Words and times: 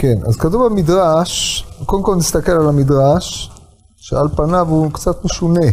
כן, 0.00 0.18
אז 0.26 0.36
כתוב 0.36 0.66
במדרש, 0.66 1.64
קודם 1.86 2.02
כל 2.02 2.14
נסתכל 2.14 2.52
על 2.52 2.68
המדרש, 2.68 3.50
שעל 3.96 4.28
פניו 4.36 4.66
הוא 4.68 4.92
קצת 4.92 5.24
משונה. 5.24 5.66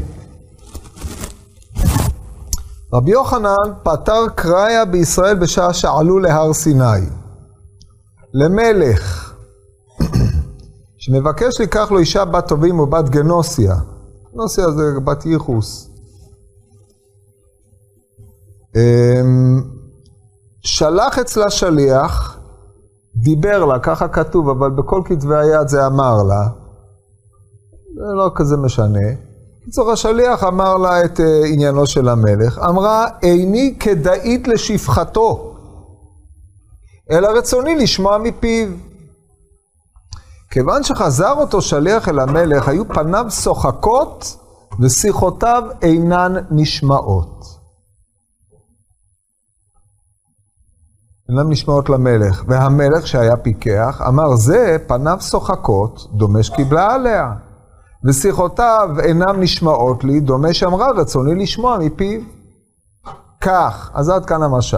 רבי 2.94 3.12
יוחנן 3.12 3.74
פטר 3.84 4.28
קראיה 4.36 4.86
בישראל 4.86 5.36
בשעה 5.36 5.74
שעלו 5.74 6.20
להר 6.20 6.54
סיני. 6.54 7.06
למלך 8.34 9.34
שמבקש 10.98 11.62
לקח 11.62 11.92
לו 11.92 12.00
אישה 12.00 12.26
בת 12.26 12.48
טובים 12.48 12.80
או 12.80 12.88
בת 12.88 13.10
גנוסיה. 13.10 13.76
גנוסיה 14.34 14.72
זה 14.72 15.00
בת 15.04 15.26
ייחוס. 15.26 15.90
אמ, 18.76 19.64
שלח 20.62 21.20
אצלה 21.20 21.50
שליח, 21.50 22.35
דיבר 23.26 23.66
לה, 23.66 23.80
ככה 23.80 24.08
כתוב, 24.08 24.50
אבל 24.50 24.70
בכל 24.70 25.02
כתבי 25.06 25.36
היד 25.36 25.68
זה 25.68 25.88
אמר 25.88 26.24
לה. 26.24 26.48
זה 27.96 28.14
לא 28.16 28.32
כזה 28.36 28.58
משנה. 28.58 29.10
בקיצור, 29.62 29.92
השליח 29.92 30.44
אמר 30.44 30.78
לה 30.78 31.06
את 31.06 31.20
uh, 31.20 31.24
עניינו 31.54 31.88
של 31.88 32.10
המלך. 32.10 32.60
אמרה, 32.70 33.08
איני 33.24 33.76
כדאית 33.80 34.48
לשפחתו, 34.48 35.56
אלא 37.12 37.28
רצוני 37.28 37.76
לשמוע 37.76 38.18
מפיו. 38.18 38.68
כיוון 40.52 40.84
שחזר 40.84 41.34
אותו 41.34 41.62
שליח 41.62 42.10
אל 42.10 42.20
המלך, 42.20 42.68
היו 42.68 42.88
פניו 42.88 43.26
שוחקות 43.30 44.38
ושיחותיו 44.80 45.64
אינן 45.82 46.34
נשמעות. 46.52 47.55
אינן 51.30 51.50
נשמעות 51.50 51.90
למלך. 51.90 52.44
והמלך 52.48 53.08
שהיה 53.08 53.38
פיקח, 53.38 54.02
אמר 54.08 54.36
זה 54.36 54.78
פניו 54.88 55.18
שוחקות, 55.22 56.08
דומה 56.14 56.44
שקיבלה 56.44 56.94
עליה. 56.94 57.32
ושיחותיו 58.04 58.90
אינן 59.04 59.40
נשמעות 59.40 60.04
לי, 60.04 60.20
דומה 60.20 60.54
שאמרה 60.54 60.92
רצוני 60.92 61.44
לשמוע 61.44 61.78
מפיו. 61.80 62.22
כך, 63.42 63.92
אז 63.94 64.10
עד 64.10 64.26
כאן 64.26 64.44
המשל. 64.44 64.78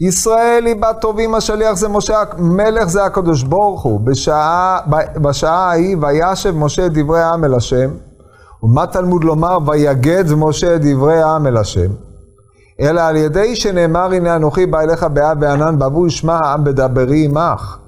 ישראל 0.00 0.66
היא 0.66 0.76
בת 0.76 0.96
טובים 1.00 1.34
השליח 1.34 1.72
זה 1.72 1.88
משה, 1.88 2.22
מלך 2.38 2.84
זה 2.84 3.04
הקדוש 3.04 3.42
ברוך 3.42 3.82
הוא. 3.82 4.00
בשעה, 4.00 4.78
בשעה 5.22 5.68
ההיא 5.70 5.96
וישב 6.00 6.50
משה 6.56 6.88
דברי 6.88 7.20
העם 7.20 7.44
אל 7.44 7.54
השם, 7.54 7.90
ומה 8.62 8.86
תלמוד 8.86 9.24
לומר 9.24 9.58
ויגד 9.66 10.24
משה 10.36 10.78
דברי 10.78 11.22
העם 11.22 11.46
אל 11.46 11.56
השם. 11.56 12.09
אלא 12.80 13.00
על 13.00 13.16
ידי 13.16 13.56
שנאמר 13.56 14.12
הנה 14.12 14.36
אנוכי 14.36 14.66
בא 14.66 14.80
אליך 14.80 15.04
באב 15.04 15.38
וענן 15.40 15.78
בעבור 15.78 16.06
ישמע 16.06 16.38
העם 16.44 16.64
בדברי 16.64 17.24
עמך. 17.24 17.78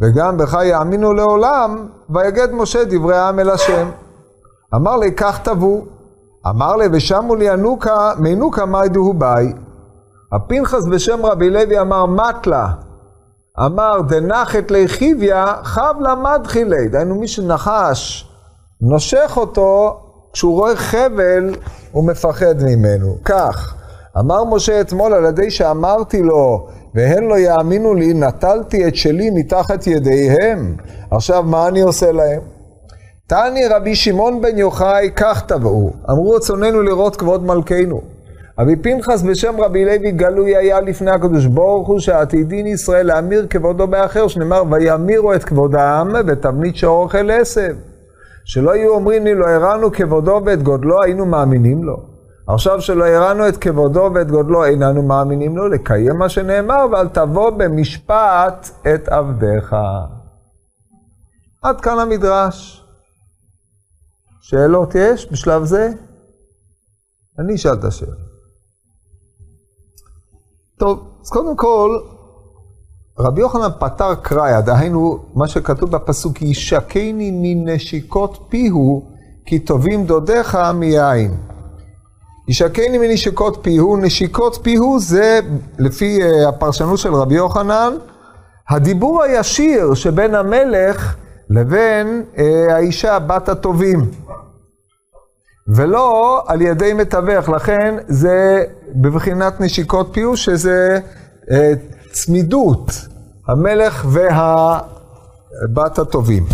וגם 0.00 0.36
בך 0.36 0.58
יאמינו 0.64 1.12
לעולם, 1.12 1.86
ויגד 2.10 2.48
משה 2.52 2.84
דברי 2.84 3.16
העם 3.16 3.38
אל 3.38 3.50
השם. 3.50 3.90
אמר 4.74 4.96
לי, 4.96 5.12
כך 5.12 5.40
תבוא. 5.42 5.82
אמר 6.48 6.76
לי, 6.76 6.86
ושמו 6.92 7.34
לי 7.34 7.44
ינוקה, 7.44 8.12
מינוקה 8.18 8.66
מיידו 8.66 9.12
ביי. 9.12 9.52
הפנחס 10.32 10.86
בשם 10.90 11.26
רבי 11.26 11.50
לוי 11.50 11.80
אמר, 11.80 12.06
מתלה. 12.06 12.68
אמר, 13.66 14.00
דנחת 14.08 14.70
לחיביה, 14.70 15.54
חב 15.62 15.94
לה 16.00 16.14
מדחילי. 16.14 16.88
דהיינו, 16.88 17.14
מי 17.14 17.28
שנחש, 17.28 18.30
נושך 18.80 19.32
אותו, 19.36 20.00
כשהוא 20.32 20.54
רואה 20.54 20.76
חבל, 20.76 21.54
הוא 21.92 22.04
מפחד 22.04 22.54
ממנו. 22.62 23.16
כך, 23.24 23.74
אמר 24.18 24.44
משה 24.44 24.80
אתמול 24.80 25.14
על 25.14 25.24
ידי 25.24 25.50
שאמרתי 25.50 26.22
לו, 26.22 26.66
והן 26.94 27.24
לא 27.24 27.38
יאמינו 27.38 27.94
לי, 27.94 28.14
נטלתי 28.14 28.88
את 28.88 28.96
שלי 28.96 29.30
מתחת 29.30 29.86
ידיהם. 29.86 30.76
עכשיו, 31.10 31.42
מה 31.42 31.68
אני 31.68 31.80
עושה 31.80 32.12
להם? 32.12 32.40
תני 33.26 33.66
רבי 33.70 33.94
שמעון 33.94 34.42
בן 34.42 34.58
יוחאי, 34.58 35.10
כך 35.16 35.42
תבעו. 35.46 35.92
אמרו 36.10 36.30
רצוננו 36.30 36.82
לראות 36.82 37.16
כבוד 37.16 37.46
מלכנו. 37.46 38.00
רבי 38.58 38.76
פנחס 38.76 39.22
בשם 39.22 39.60
רבי 39.60 39.84
לוי 39.84 40.10
גלוי 40.10 40.56
היה 40.56 40.80
לפני 40.80 41.10
הקדוש 41.10 41.46
ברוך 41.46 41.88
הוא 41.88 42.00
שעתידין 42.00 42.66
ישראל 42.66 43.06
להמיר 43.06 43.46
כבודו 43.50 43.86
באחר, 43.86 44.28
שנאמר 44.28 44.62
וימירו 44.70 45.34
את 45.34 45.44
כבודם 45.44 46.12
ותבנית 46.26 46.76
שאוכל 46.76 47.30
עשב. 47.30 47.76
שלא 48.44 48.76
יהיו 48.76 48.94
אומרים 48.94 49.24
לי 49.24 49.34
לא 49.34 49.46
הראנו 49.46 49.92
כבודו 49.92 50.40
ואת 50.44 50.62
גודלו, 50.62 51.02
היינו 51.02 51.26
מאמינים 51.26 51.84
לו. 51.84 52.15
עכשיו 52.48 52.80
שלא 52.80 53.04
הראנו 53.04 53.48
את 53.48 53.56
כבודו 53.56 54.10
ואת 54.14 54.30
גודלו, 54.30 54.64
איננו 54.64 55.02
מאמינים 55.02 55.56
לו 55.56 55.68
לקיים 55.68 56.16
מה 56.18 56.28
שנאמר, 56.28 56.86
ואל 56.92 57.08
תבוא 57.08 57.50
במשפט 57.50 58.70
את 58.94 59.08
עבדיך. 59.08 59.76
עד 61.62 61.80
כאן 61.80 61.98
המדרש. 61.98 62.84
שאלות 64.40 64.94
יש 64.94 65.32
בשלב 65.32 65.64
זה? 65.64 65.90
אני 67.38 67.54
אשאל 67.54 67.72
את 67.72 67.84
השאלה. 67.84 68.16
טוב, 70.78 71.18
אז 71.22 71.30
קודם 71.30 71.56
כל, 71.56 71.98
רבי 73.18 73.40
יוחנן 73.40 73.68
פתר 73.80 74.14
קראיה, 74.14 74.60
דהיינו, 74.60 75.18
מה 75.34 75.48
שכתוב 75.48 75.90
בפסוק, 75.90 76.42
ישקני 76.42 77.30
מנשיקות 77.32 78.46
פיהו, 78.48 79.10
כי 79.46 79.58
טובים 79.58 80.06
דודיך 80.06 80.58
מיין. 80.74 81.55
ישקני 82.48 82.98
מנשיקות 82.98 83.58
פיהו, 83.62 83.96
נשיקות 83.96 84.58
פיהו 84.62 85.00
זה, 85.00 85.40
לפי 85.78 86.18
uh, 86.22 86.48
הפרשנות 86.48 86.98
של 86.98 87.14
רבי 87.14 87.34
יוחנן, 87.34 87.94
הדיבור 88.70 89.22
הישיר 89.22 89.94
שבין 89.94 90.34
המלך 90.34 91.16
לבין 91.50 92.24
uh, 92.34 92.40
האישה 92.72 93.18
בת 93.18 93.48
הטובים. 93.48 94.10
ולא 95.68 96.42
על 96.46 96.62
ידי 96.62 96.92
מתווך, 96.92 97.48
לכן 97.48 97.94
זה 98.08 98.64
בבחינת 98.94 99.60
נשיקות 99.60 100.10
פיהו, 100.12 100.36
שזה 100.36 100.98
uh, 101.42 101.52
צמידות, 102.12 102.90
המלך 103.48 104.06
והבת 104.08 105.98
הטובים. 105.98 106.46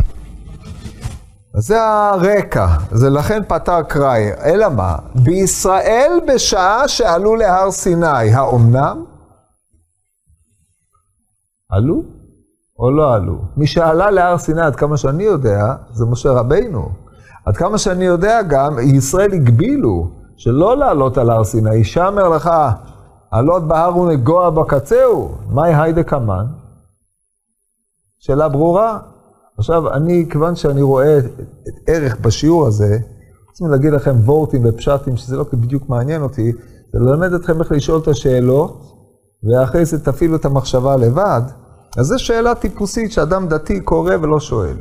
אז 1.55 1.67
זה 1.67 1.83
הרקע, 1.83 2.67
זה 2.91 3.11
לכן 3.11 3.43
פתר 3.49 3.83
קראי. 3.83 4.31
אלא 4.45 4.69
מה? 4.69 4.97
בישראל 5.15 6.21
בשעה 6.29 6.89
שעלו 6.89 7.37
להר 7.37 7.71
סיני, 7.71 8.35
האומנם? 8.35 9.05
עלו 11.71 12.03
או 12.79 12.91
לא 12.91 13.15
עלו? 13.15 13.39
מי 13.57 13.67
שעלה 13.67 14.11
להר 14.11 14.39
סיני, 14.39 14.63
עד 14.63 14.77
כמה 14.77 14.97
שאני 14.97 15.23
יודע, 15.23 15.75
זה 15.93 16.05
משה 16.07 16.31
רבינו. 16.31 16.89
עד 17.47 17.57
כמה 17.57 17.79
שאני 17.79 18.05
יודע 18.05 18.43
גם, 18.43 18.79
ישראל 18.79 19.33
הגבילו 19.33 20.11
שלא 20.37 20.77
לעלות 20.77 21.19
על 21.19 21.31
הר 21.31 21.45
סיני. 21.45 21.85
שאמר 21.85 22.29
לך, 22.29 22.51
עלות 23.31 23.69
בהר 23.69 23.97
ונגוע 23.97 24.51
בקצהו, 24.51 25.39
מאי 25.51 25.75
היידה 25.75 26.03
קמן? 26.03 26.47
שאלה 28.19 28.49
ברורה? 28.49 28.99
עכשיו, 29.63 29.93
אני, 29.93 30.27
כיוון 30.31 30.57
שאני 30.57 30.83
רואה 30.83 31.19
את, 31.19 31.25
ערך 31.87 32.21
בשיעור 32.21 32.67
הזה, 32.67 32.99
רוצים 33.49 33.67
להגיד 33.71 33.93
לכם 33.93 34.17
וורטים 34.25 34.63
ופשטים, 34.65 35.17
שזה 35.17 35.37
לא 35.37 35.45
בדיוק 35.53 35.89
מעניין 35.89 36.23
אותי, 36.23 36.53
זה 36.93 36.99
ללמד 36.99 37.33
אתכם 37.33 37.61
איך 37.61 37.73
לשאול 37.73 38.01
את 38.03 38.09
השאלות, 38.09 38.83
ואחרי 39.45 39.85
זה 39.85 40.05
תפעילו 40.05 40.37
את 40.37 40.45
המחשבה 40.45 40.97
לבד. 40.97 41.43
אז 41.99 42.07
זו 42.07 42.19
שאלה 42.19 42.55
טיפוסית 42.55 43.13
שאדם 43.13 43.49
דתי 43.49 43.81
קורא 43.81 44.15
ולא 44.23 44.41
שואל. 44.41 44.77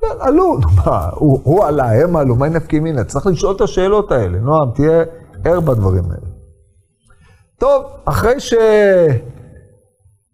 כן, 0.00 0.16
עלו, 0.20 0.58
מה, 0.76 1.08
הוא, 1.14 1.40
הוא 1.42 1.64
עלה, 1.64 2.02
הם 2.02 2.16
עלו, 2.16 2.36
מה 2.36 2.48
נפקי 2.48 2.80
מינה? 2.80 3.04
צריך 3.04 3.26
לשאול 3.26 3.56
את 3.56 3.60
השאלות 3.60 4.12
האלה. 4.12 4.38
נועם, 4.38 4.70
תהיה 4.74 5.04
ער 5.44 5.60
בדברים 5.60 6.04
האלה. 6.04 6.26
טוב, 7.58 7.84
אחרי 8.04 8.40
ש... 8.40 8.54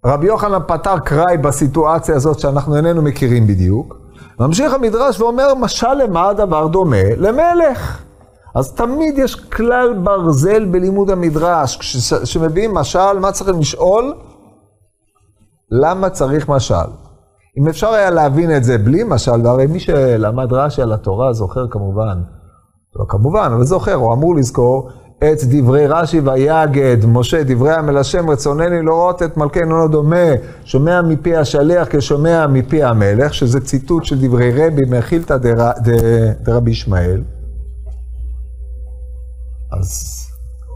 רבי 0.04 0.26
יוחנן 0.26 0.58
פתר 0.66 0.98
קראי 0.98 1.36
בסיטואציה 1.36 2.16
הזאת 2.16 2.38
שאנחנו 2.38 2.76
איננו 2.76 3.02
מכירים 3.02 3.46
בדיוק. 3.46 3.96
ממשיך 4.40 4.72
המדרש 4.72 5.20
ואומר, 5.20 5.54
משל 5.54 5.94
למה 5.94 6.28
הדבר 6.28 6.66
דומה? 6.66 7.14
למלך. 7.16 8.02
אז 8.54 8.72
תמיד 8.72 9.18
יש 9.18 9.34
כלל 9.34 9.98
ברזל 10.02 10.64
בלימוד 10.64 11.10
המדרש. 11.10 11.76
כשמביאים 12.22 12.74
משל, 12.74 13.18
מה 13.20 13.32
צריכים 13.32 13.60
לשאול? 13.60 14.14
למה 15.70 16.10
צריך 16.10 16.48
משל? 16.48 16.74
אם 17.58 17.68
אפשר 17.68 17.88
היה 17.88 18.10
להבין 18.10 18.56
את 18.56 18.64
זה 18.64 18.78
בלי 18.78 19.02
משל, 19.06 19.46
והרי 19.46 19.66
מי 19.66 19.80
שלמד 19.80 20.52
רש"י 20.52 20.82
על 20.82 20.92
התורה 20.92 21.32
זוכר 21.32 21.68
כמובן, 21.70 22.22
לא 22.96 23.04
כמובן, 23.08 23.50
אבל 23.54 23.64
זוכר, 23.64 23.94
הוא 23.94 24.14
אמור 24.14 24.36
לזכור 24.36 24.90
את 25.18 25.44
דברי 25.44 25.86
רש"י 25.86 26.20
ויגד, 26.20 26.96
משה, 27.06 27.42
דברי 27.44 27.72
המל 27.72 27.98
השם, 27.98 28.30
רצונני 28.30 28.82
לראות 28.82 29.22
את 29.22 29.36
מלכנו 29.36 29.78
לא 29.78 29.88
דומה, 29.88 30.26
שומע 30.64 31.02
מפי 31.02 31.36
השליח 31.36 31.88
כשומע 31.90 32.46
מפי 32.46 32.82
המלך, 32.82 33.34
שזה 33.34 33.60
ציטוט 33.60 34.04
של 34.04 34.26
דברי 34.28 34.50
רבי 34.50 34.82
מחילתא 34.90 35.36
דרבי 36.42 36.70
ישמעאל. 36.70 37.22
אז 39.72 40.20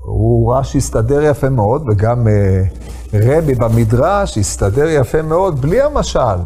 הוא 0.05 0.55
רש"י 0.55 0.79
הסתדר 0.79 1.23
יפה 1.23 1.49
מאוד, 1.49 1.85
וגם 1.89 2.27
uh, 2.27 3.11
רבי 3.15 3.55
במדרש 3.55 4.39
הסתדר 4.39 4.87
יפה 4.89 5.23
מאוד 5.23 5.61
בלי 5.61 5.83
המשל. 5.83 6.39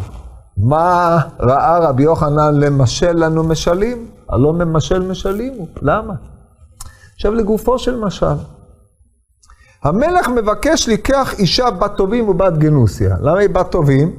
מה 0.56 1.18
ראה 1.40 1.78
רבי 1.78 2.02
יוחנן 2.02 2.54
למשל 2.54 3.12
לנו 3.12 3.42
משלים? 3.42 4.06
הלא 4.28 4.52
ממשל 4.52 5.08
משלים 5.10 5.52
הוא. 5.58 5.66
למה? 5.82 6.14
עכשיו 7.22 7.34
לגופו 7.34 7.78
של 7.78 7.96
משל. 7.96 8.26
המלך 9.82 10.28
מבקש 10.28 10.88
לקח 10.88 11.34
אישה 11.38 11.70
בת 11.70 11.92
טובים 11.96 12.28
ובת 12.28 12.52
גנוסיה. 12.52 13.16
למה 13.20 13.38
היא 13.38 13.48
בת 13.48 13.70
טובים? 13.70 14.12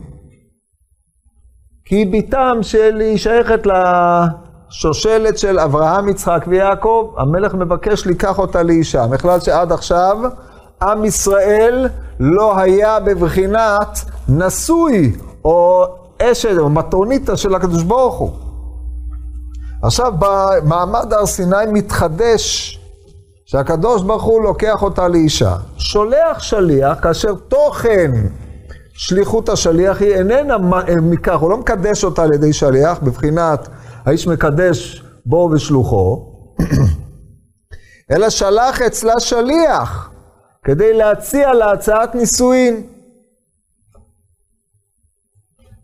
כי 1.85 1.95
היא 1.95 2.13
בתם 2.13 2.57
של, 2.61 3.00
היא 3.00 3.17
שייכת 3.17 3.67
לשושלת 3.67 5.38
של 5.38 5.59
אברהם, 5.59 6.09
יצחק 6.09 6.45
ויעקב. 6.47 7.13
המלך 7.17 7.53
מבקש 7.53 8.07
לקח 8.07 8.39
אותה 8.39 8.63
לאישה. 8.63 9.07
בכלל 9.07 9.39
שעד 9.39 9.71
עכשיו 9.71 10.17
עם 10.81 11.06
ישראל 11.06 11.89
לא 12.19 12.59
היה 12.59 12.99
בבחינת 12.99 13.99
נשוי 14.29 15.15
או 15.45 15.85
אשת 16.21 16.57
או 16.57 16.69
מטרוניתא 16.69 17.35
של 17.35 17.56
הקדוש 17.56 17.83
ברוך 17.83 18.15
הוא. 18.15 18.31
עכשיו 19.81 20.13
במעמד 20.19 21.13
הר 21.13 21.25
סיני 21.25 21.65
מתחדש 21.67 22.79
שהקדוש 23.53 24.01
ברוך 24.01 24.23
הוא 24.23 24.41
לוקח 24.41 24.83
אותה 24.83 25.07
לאישה. 25.07 25.55
שולח 25.77 26.39
שליח 26.39 27.00
כאשר 27.01 27.33
תוכן 27.47 28.11
שליחות 28.94 29.50
השליח 29.50 30.01
היא 30.01 30.15
איננה 30.15 30.57
מכך, 31.01 31.39
הוא 31.39 31.50
לא 31.50 31.57
מקדש 31.57 32.03
אותה 32.03 32.23
על 32.23 32.33
ידי 32.33 32.53
שליח, 32.53 33.00
בבחינת 33.00 33.69
האיש 34.05 34.27
מקדש 34.27 35.03
בו 35.25 35.50
ושלוחו, 35.53 36.33
אלא 38.11 38.29
שלח 38.29 38.81
אצלה 38.81 39.19
שליח 39.19 40.11
כדי 40.63 40.94
להציע 40.94 41.53
לה 41.53 41.71
הצעת 41.71 42.15
נישואין. 42.15 42.88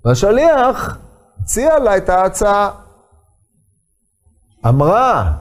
והשליח 0.05 0.97
הציע 1.41 1.79
לה 1.79 1.97
את 1.97 2.09
ההצעה. 2.09 2.71
אמרה, 4.65 5.31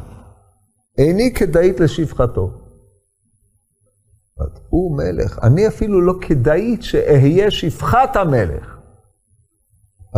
איני 0.98 1.32
כדאית 1.34 1.80
לשפחתו. 1.80 2.50
הוא 4.68 4.96
מלך, 4.96 5.38
אני 5.42 5.68
אפילו 5.68 6.00
לא 6.00 6.14
כדאית 6.20 6.82
שאהיה 6.82 7.50
שפחת 7.50 8.16
המלך. 8.16 8.76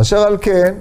אשר 0.01 0.17
על 0.17 0.37
כן, 0.41 0.77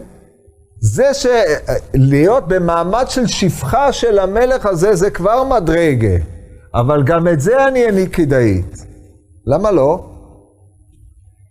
זה 0.81 1.11
שלהיות 1.15 2.49
במעמד 2.49 3.05
של 3.09 3.27
שפחה 3.27 3.93
של 3.93 4.19
המלך 4.19 4.67
הזה, 4.67 4.95
זה 4.95 5.11
כבר 5.11 5.45
מדרגה. 5.45 6.17
אבל 6.75 7.03
גם 7.03 7.29
את 7.29 7.41
זה 7.41 7.69
אני 7.69 7.87
איני 7.87 8.11
כדאית. 8.11 8.77
למה 9.47 9.71
לא? 9.71 10.07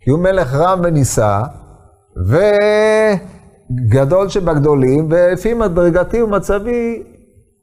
כי 0.00 0.10
הוא 0.10 0.18
מלך 0.18 0.54
רם 0.54 0.80
ונישא, 0.84 1.42
וגדול 3.70 4.28
שבגדולים, 4.28 5.08
ולפי 5.10 5.54
מדרגתי 5.54 6.22
ומצבי, 6.22 7.02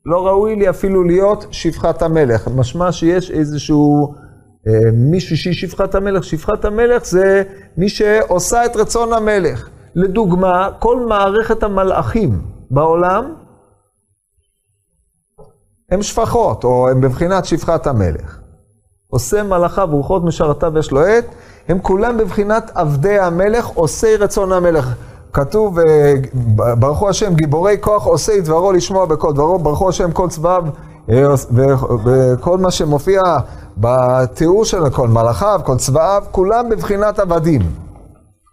לא 0.08 0.28
ראוי 0.28 0.56
לי 0.56 0.70
אפילו 0.70 1.04
להיות 1.04 1.46
שפחת 1.52 2.02
המלך. 2.02 2.48
משמע 2.56 2.92
שיש 2.92 3.32
איזשהו 3.32 4.14
אה, 4.68 4.92
מישהו 4.94 5.38
שהיא 5.38 5.54
שפחת 5.54 5.96
המלך. 5.96 6.24
שפחת 6.24 6.66
המלך 6.66 7.06
זה 7.06 7.44
מי 7.78 7.90
שעושה 7.90 8.66
את 8.66 8.76
רצון 8.76 9.14
המלך. 9.14 9.70
לדוגמה, 9.96 10.70
כל 10.80 11.06
מערכת 11.10 11.64
המלאכים 11.64 12.42
בעולם 12.72 13.34
הם 15.92 16.02
שפחות, 16.02 16.64
או 16.64 16.90
הם 16.90 17.02
בבחינת 17.02 17.46
שפחת 17.46 17.88
המלך. 17.88 18.40
עושה 19.08 19.44
מלאכיו 19.44 19.90
ורוחות 19.92 20.24
משרתיו 20.24 20.78
יש 20.80 20.92
לו 20.92 21.02
עת, 21.02 21.26
הם 21.68 21.80
כולם 21.80 22.18
בבחינת 22.18 22.72
עבדי 22.76 23.20
המלך, 23.20 23.66
עושי 23.66 24.16
רצון 24.16 24.52
המלך. 24.52 24.94
כתוב, 25.38 25.80
אה, 25.80 26.14
ברכו 26.54 27.10
השם 27.10 27.34
גיבורי 27.34 27.78
כוח 27.82 28.06
עושי 28.06 28.42
דברו 28.42 28.72
לשמוע 28.72 29.06
בכל 29.06 29.34
דברו, 29.34 29.60
ברכו 29.60 29.90
השם 29.90 30.12
כל 30.12 30.30
צבאיו 30.30 30.64
אה, 31.12 31.34
וכל 32.06 32.58
מה 32.58 32.72
שמופיע 32.72 33.22
בתיאור 33.78 34.66
של 34.66 34.90
כל 34.90 35.08
מלאכיו, 35.08 35.60
כל 35.64 35.78
צבאיו, 35.78 36.24
כולם 36.32 36.70
בבחינת 36.70 37.20
עבדים. 37.20 37.62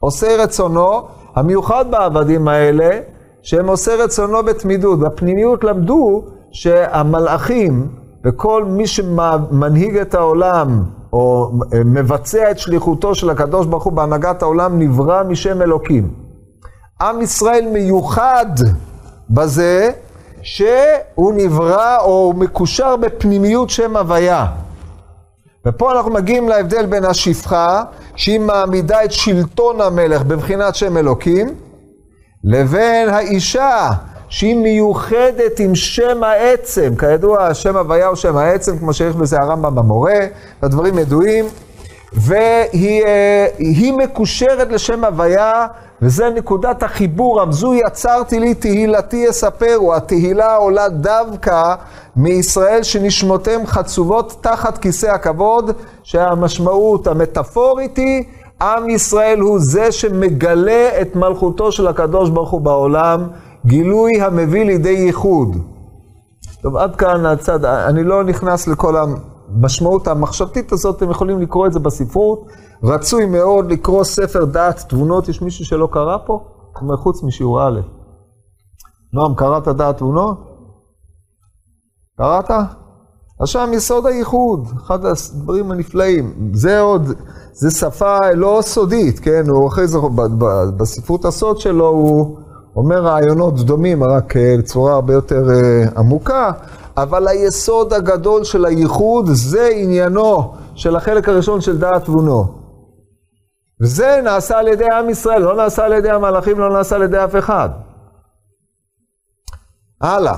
עושי 0.00 0.36
רצונו, 0.38 1.02
המיוחד 1.34 1.84
בעבדים 1.90 2.48
האלה, 2.48 3.00
שהם 3.42 3.68
עושי 3.68 3.90
רצונו 3.90 4.42
בתמידות. 4.42 4.98
בפנימיות 4.98 5.64
למדו 5.64 6.22
שהמלאכים 6.52 7.88
וכל 8.24 8.64
מי 8.64 8.86
שמנהיג 8.86 9.96
את 9.96 10.14
העולם 10.14 10.82
או 11.12 11.52
מבצע 11.84 12.50
את 12.50 12.58
שליחותו 12.58 13.14
של 13.14 13.30
הקדוש 13.30 13.66
ברוך 13.66 13.84
הוא 13.84 13.92
בהנהגת 13.92 14.42
העולם 14.42 14.78
נברא 14.78 15.22
משם 15.22 15.62
אלוקים. 15.62 16.23
עם 17.00 17.22
ישראל 17.22 17.66
מיוחד 17.72 18.46
בזה 19.30 19.90
שהוא 20.42 21.32
נברא 21.36 21.98
או 22.00 22.06
הוא 22.06 22.34
מקושר 22.34 22.96
בפנימיות 22.96 23.70
שם 23.70 23.96
הוויה. 23.96 24.46
ופה 25.66 25.92
אנחנו 25.92 26.10
מגיעים 26.10 26.48
להבדל 26.48 26.86
בין 26.86 27.04
השפחה, 27.04 27.82
שהיא 28.16 28.40
מעמידה 28.40 29.04
את 29.04 29.12
שלטון 29.12 29.80
המלך 29.80 30.22
בבחינת 30.22 30.74
שם 30.74 30.96
אלוקים, 30.96 31.54
לבין 32.44 33.08
האישה, 33.08 33.90
שהיא 34.28 34.56
מיוחדת 34.56 35.60
עם 35.60 35.74
שם 35.74 36.24
העצם. 36.24 36.94
כידוע, 36.98 37.54
שם 37.54 37.76
הוויה 37.76 38.06
הוא 38.06 38.16
שם 38.16 38.36
העצם, 38.36 38.78
כמו 38.78 38.94
שיש 38.94 39.16
בזה 39.16 39.40
הרמב"ם 39.40 39.74
במורה, 39.74 40.18
הדברים 40.62 40.98
ידועים. 40.98 41.44
והיא 42.12 43.04
אה, 43.04 43.96
מקושרת 43.96 44.68
לשם 44.68 45.04
הוויה, 45.04 45.66
וזה 46.04 46.30
נקודת 46.36 46.82
החיבור, 46.82 47.40
רמזו 47.40 47.74
יצרתי 47.74 48.40
לי 48.40 48.54
תהילתי 48.54 49.30
אספרו, 49.30 49.94
התהילה 49.94 50.56
עולה 50.56 50.88
דווקא 50.88 51.74
מישראל 52.16 52.82
שנשמותיהם 52.82 53.66
חצובות 53.66 54.36
תחת 54.40 54.78
כיסא 54.78 55.06
הכבוד, 55.06 55.70
שהמשמעות 56.02 57.06
המטאפורית 57.06 57.96
היא, 57.96 58.24
עם 58.62 58.90
ישראל 58.90 59.40
הוא 59.40 59.58
זה 59.60 59.92
שמגלה 59.92 60.88
את 61.00 61.16
מלכותו 61.16 61.72
של 61.72 61.86
הקדוש 61.86 62.30
ברוך 62.30 62.50
הוא 62.50 62.60
בעולם, 62.60 63.26
גילוי 63.66 64.20
המביא 64.20 64.64
לידי 64.64 64.88
ייחוד. 64.88 65.56
טוב, 66.62 66.76
עד 66.76 66.96
כאן 66.96 67.26
הצד, 67.26 67.64
אני 67.64 68.04
לא 68.04 68.24
נכנס 68.24 68.68
לכל 68.68 68.94
המשמעות 68.96 70.08
המחשבתית 70.08 70.72
הזאת, 70.72 70.96
אתם 70.96 71.10
יכולים 71.10 71.40
לקרוא 71.40 71.66
את 71.66 71.72
זה 71.72 71.78
בספרות. 71.78 72.46
רצוי 72.82 73.26
מאוד 73.26 73.72
לקרוא 73.72 74.04
ספר 74.04 74.44
דעת 74.44 74.84
תבונות, 74.88 75.28
יש 75.28 75.42
מישהו 75.42 75.64
שלא 75.64 75.88
קרא 75.92 76.16
פה? 76.26 76.40
חוץ 76.96 77.22
משיעור 77.22 77.62
א'. 77.62 77.80
נועם, 79.12 79.34
קראת 79.34 79.68
דעת 79.68 79.98
תבונות? 79.98 80.38
קראת? 82.18 82.50
אז 83.40 83.48
שם 83.48 83.70
יסוד 83.72 84.06
הייחוד, 84.06 84.68
אחד 84.76 84.98
הדברים 85.04 85.70
הנפלאים. 85.70 86.50
זה 86.52 86.80
עוד, 86.80 87.02
זה 87.52 87.70
שפה 87.70 88.30
לא 88.34 88.58
סודית, 88.62 89.18
כן? 89.18 89.44
הוא 89.48 89.68
אחרי 89.68 89.86
זה, 89.86 89.98
בספרות 90.76 91.24
הסוד 91.24 91.60
שלו 91.60 91.88
הוא 91.88 92.38
אומר 92.76 93.02
רעיונות 93.02 93.54
דומים, 93.54 94.04
רק 94.04 94.34
בצורה 94.58 94.90
אה, 94.90 94.94
הרבה 94.94 95.12
יותר 95.12 95.50
אה, 95.50 95.84
עמוקה, 95.96 96.50
אבל 96.96 97.28
היסוד 97.28 97.92
הגדול 97.92 98.44
של 98.44 98.64
הייחוד 98.64 99.26
זה 99.26 99.68
עניינו 99.74 100.52
של 100.74 100.96
החלק 100.96 101.28
הראשון 101.28 101.60
של 101.60 101.78
דעת 101.78 102.04
תבונו. 102.04 102.63
וזה 103.84 104.20
נעשה 104.24 104.58
על 104.58 104.68
ידי 104.68 104.90
עם 104.90 105.10
ישראל, 105.10 105.42
לא 105.42 105.56
נעשה 105.56 105.84
על 105.84 105.92
ידי 105.92 106.10
המלאכים, 106.10 106.58
לא 106.58 106.72
נעשה 106.72 106.96
על 106.96 107.02
ידי 107.02 107.24
אף 107.24 107.36
אחד. 107.36 107.68
הלאה. 110.00 110.36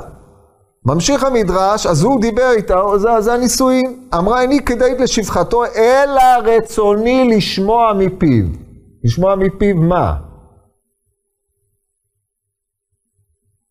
ממשיך 0.84 1.24
המדרש, 1.24 1.86
אז 1.86 2.02
הוא 2.02 2.20
דיבר 2.20 2.50
איתה, 2.56 2.80
זה, 2.96 3.08
זה 3.20 3.34
הנישואין. 3.34 4.08
אמרה 4.18 4.40
איני 4.40 4.64
כדאית 4.64 5.00
לשפחתו, 5.00 5.64
אלא 5.64 6.22
רצוני 6.44 7.36
לשמוע 7.36 7.92
מפיו. 7.92 8.44
לשמוע 9.04 9.34
מפיו 9.34 9.76
מה? 9.76 10.16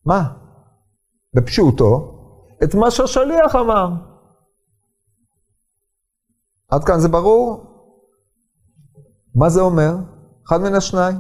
מה? 0.06 0.24
בפשוטו, 1.34 2.12
את 2.64 2.76
מה 2.76 2.92
שהשליח 2.92 3.56
אמר. 3.56 3.90
עד 6.70 6.84
כאן 6.84 7.00
זה 7.00 7.08
ברור? 7.08 7.75
מה 9.36 9.50
זה 9.50 9.62
אומר? 9.62 9.96
אחד 10.48 10.62
מן 10.62 10.76
השניים. 10.76 11.16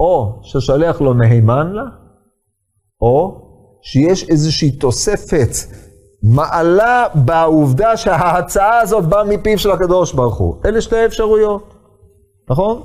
או 0.00 0.40
שהשליח 0.42 1.00
לא 1.00 1.14
נהימן 1.14 1.72
לה, 1.72 1.82
או 3.00 3.40
שיש 3.82 4.28
איזושהי 4.30 4.70
תוספת 4.70 5.50
מעלה 6.22 7.06
בעובדה 7.14 7.96
שההצעה 7.96 8.80
הזאת 8.80 9.04
באה 9.04 9.24
מפיו 9.24 9.58
של 9.58 9.70
הקדוש 9.70 10.12
ברוך 10.12 10.38
הוא. 10.38 10.56
אלה 10.64 10.80
שתי 10.80 10.96
האפשרויות, 10.96 11.74
נכון? 12.50 12.82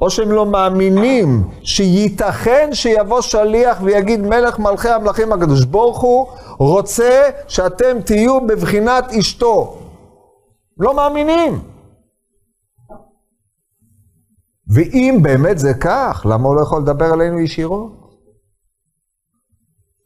או 0.00 0.10
שהם 0.10 0.30
לא 0.30 0.46
מאמינים 0.46 1.48
שייתכן 1.62 2.70
שיבוא 2.72 3.20
שליח 3.20 3.78
ויגיד 3.82 4.20
מלך 4.20 4.58
מלכי 4.58 4.88
המלכים 4.88 5.32
הקדוש 5.32 5.64
ברוך 5.64 6.00
הוא 6.00 6.26
רוצה 6.58 7.30
שאתם 7.48 8.00
תהיו 8.04 8.46
בבחינת 8.46 9.04
אשתו. 9.18 9.78
לא 10.78 10.96
מאמינים. 10.96 11.75
ואם 14.74 15.18
באמת 15.22 15.58
זה 15.58 15.74
כך, 15.74 16.26
למה 16.30 16.48
הוא 16.48 16.56
לא 16.56 16.60
יכול 16.60 16.82
לדבר 16.82 17.12
עלינו 17.12 17.40
ישירות? 17.40 17.92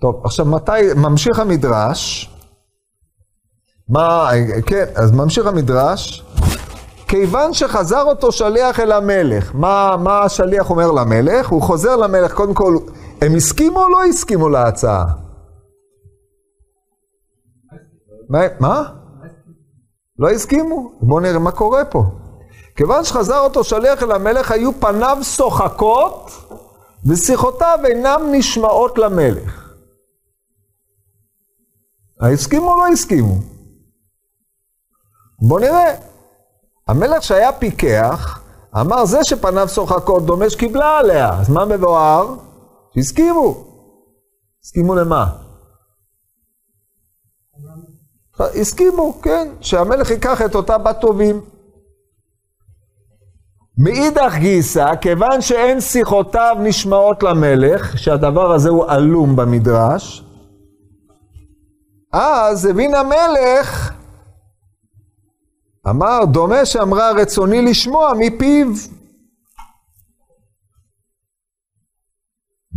טוב, 0.00 0.20
עכשיו 0.24 0.46
מתי, 0.46 0.72
ממשיך 0.96 1.38
המדרש, 1.38 2.30
מה, 3.88 4.30
כן, 4.66 4.84
אז 4.94 5.12
ממשיך 5.12 5.46
המדרש, 5.46 6.24
כיוון 7.08 7.52
שחזר 7.52 8.02
אותו 8.02 8.32
שליח 8.32 8.80
אל 8.80 8.92
המלך, 8.92 9.54
מה, 9.54 9.96
מה 9.96 10.20
השליח 10.22 10.70
אומר 10.70 10.90
למלך? 10.90 11.48
הוא 11.48 11.62
חוזר 11.62 11.96
למלך, 11.96 12.34
קודם 12.34 12.54
כל, 12.54 12.76
הם 13.20 13.34
הסכימו 13.36 13.82
או 13.82 13.88
לא 13.88 14.04
הסכימו 14.04 14.48
להצעה? 14.48 15.04
מה? 18.28 18.40
מה? 18.60 18.82
לא 20.18 20.30
הסכימו? 20.30 20.92
בואו 21.00 21.20
נראה 21.20 21.38
מה 21.38 21.50
קורה 21.50 21.84
פה. 21.84 22.19
כיוון 22.80 23.04
שחזר 23.04 23.38
אותו 23.38 23.64
שליח 23.64 24.02
אל 24.02 24.12
המלך, 24.12 24.50
היו 24.50 24.80
פניו 24.80 25.18
שוחקות 25.22 26.30
ושיחותיו 27.06 27.78
אינם 27.84 28.20
נשמעות 28.32 28.98
למלך. 28.98 29.74
הסכימו 32.20 32.72
או 32.72 32.76
לא 32.76 32.86
הסכימו? 32.86 33.34
בואו 35.42 35.60
נראה. 35.60 35.96
המלך 36.88 37.22
שהיה 37.22 37.52
פיקח, 37.52 38.40
אמר 38.80 39.04
זה 39.04 39.24
שפניו 39.24 39.68
שוחקות 39.68 40.26
דומה 40.26 40.50
שקיבלה 40.50 40.98
עליה, 40.98 41.40
אז 41.40 41.48
מה 41.48 41.64
מבואר? 41.64 42.34
שהסכימו. 42.94 43.64
הסכימו 44.64 44.94
למה? 44.94 45.26
הסכימו, 48.38 49.20
כן, 49.22 49.48
שהמלך 49.60 50.10
ייקח 50.10 50.42
את 50.42 50.54
אותה 50.54 50.78
בת 50.78 51.00
טובים. 51.00 51.59
מאידך 53.82 54.34
גיסא, 54.38 54.94
כיוון 55.00 55.40
שאין 55.40 55.80
שיחותיו 55.80 56.56
נשמעות 56.60 57.22
למלך, 57.22 57.98
שהדבר 57.98 58.52
הזה 58.52 58.68
הוא 58.68 58.84
עלום 58.88 59.36
במדרש, 59.36 60.24
אז 62.12 62.66
הבין 62.66 62.94
המלך, 62.94 63.92
אמר, 65.88 66.24
דומה 66.32 66.66
שאמרה 66.66 67.12
רצוני 67.12 67.62
לשמוע 67.62 68.12
מפיו. 68.18 68.66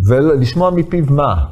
ולשמוע 0.07 0.71
מפיו 0.71 1.05
מה? 1.09 1.49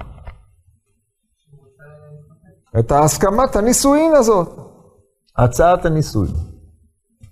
את 2.79 2.91
ההסכמת 2.91 3.55
הנישואין 3.55 4.13
הזאת, 4.15 4.49
הצעת 5.37 5.85
הנישואין. 5.85 6.50